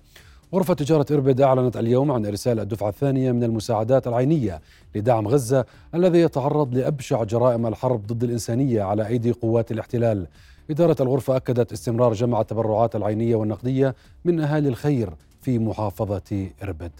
غرفة 0.54 0.74
تجارة 0.74 1.06
إربد 1.12 1.42
أعلنت 1.42 1.78
اليوم 1.78 2.12
عن 2.12 2.26
إرسال 2.26 2.60
الدفعة 2.60 2.90
الثانية 2.90 3.32
من 3.32 3.44
المساعدات 3.44 4.08
العينية 4.08 4.62
لدعم 4.96 5.28
غزة 5.28 5.66
الذي 5.96 6.20
يتعرض 6.20 6.76
لأبشع 6.76 7.24
جرائم 7.24 7.68
الحرب 7.68 8.08
ضد 8.08 8.24
الإنسانية 8.24 8.82
على 8.82 9.08
أيدي 9.08 9.32
قوات 9.32 9.72
الاحتلال. 9.72 10.28
إدارة 10.70 10.96
الغرفة 11.00 11.36
أكدت 11.36 11.72
استمرار 11.72 12.14
جمع 12.14 12.42
التبرعات 12.42 12.96
العينية 12.96 13.36
والنقدية 13.36 13.96
من 14.26 14.40
أهالي 14.40 14.70
الخير 14.70 15.10
في 15.42 15.60
محافظة 15.60 16.50
إربد. 16.64 16.92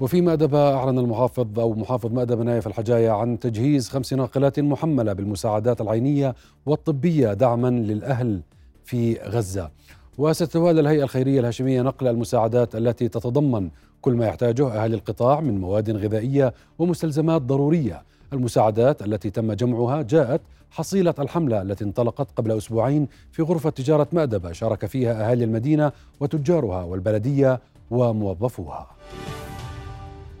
وفي 0.00 0.20
مأدبة 0.20 0.74
أعلن 0.74 0.98
المحافظ 0.98 1.60
أو 1.60 1.74
محافظ 1.74 2.12
مأدبة 2.12 2.42
نايف 2.42 2.66
الحجاية 2.66 3.10
عن 3.10 3.38
تجهيز 3.38 3.88
خمس 3.88 4.12
ناقلات 4.12 4.60
محملة 4.60 5.12
بالمساعدات 5.12 5.80
العينية 5.80 6.34
والطبية 6.66 7.32
دعما 7.32 7.68
للأهل 7.70 8.40
في 8.84 9.14
غزة. 9.14 9.70
وستتوالى 10.18 10.80
الهيئة 10.80 11.02
الخيرية 11.02 11.40
الهاشمية 11.40 11.82
نقل 11.82 12.08
المساعدات 12.08 12.76
التي 12.76 13.08
تتضمن 13.08 13.70
كل 14.00 14.12
ما 14.12 14.26
يحتاجه 14.26 14.66
أهالي 14.68 14.94
القطاع 14.94 15.40
من 15.40 15.60
مواد 15.60 15.90
غذائية 15.90 16.54
ومستلزمات 16.78 17.42
ضرورية. 17.42 18.02
المساعدات 18.32 19.02
التي 19.02 19.30
تم 19.30 19.52
جمعها 19.52 20.02
جاءت 20.02 20.40
حصيلة 20.74 21.14
الحملة 21.18 21.62
التي 21.62 21.84
انطلقت 21.84 22.28
قبل 22.36 22.56
أسبوعين 22.56 23.08
في 23.32 23.42
غرفة 23.42 23.70
تجارة 23.70 24.06
مأدبة 24.12 24.52
شارك 24.52 24.86
فيها 24.86 25.30
أهالي 25.30 25.44
المدينة 25.44 25.92
وتجارها 26.20 26.84
والبلدية 26.84 27.60
وموظفوها. 27.90 28.86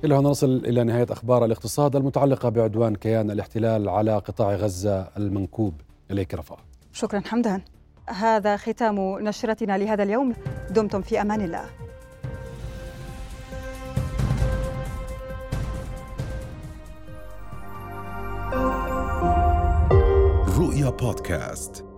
إلى 0.04 0.14
هنا 0.14 0.28
نصل 0.28 0.62
إلى 0.64 0.84
نهاية 0.84 1.06
أخبار 1.10 1.44
الاقتصاد 1.44 1.96
المتعلقة 1.96 2.48
بعدوان 2.48 2.96
كيان 2.96 3.30
الاحتلال 3.30 3.88
على 3.88 4.18
قطاع 4.18 4.54
غزة 4.54 5.08
المنكوب. 5.16 5.74
إليك 6.10 6.34
رفاه 6.34 6.58
شكرا 6.92 7.20
حمدان. 7.20 7.60
هذا 8.08 8.56
ختام 8.56 9.18
نشرتنا 9.18 9.78
لهذا 9.78 10.02
اليوم. 10.02 10.34
دمتم 10.70 11.02
في 11.02 11.20
أمان 11.20 11.40
الله. 11.40 11.64
رؤيا 20.84 20.96
بودكاست 20.96 21.93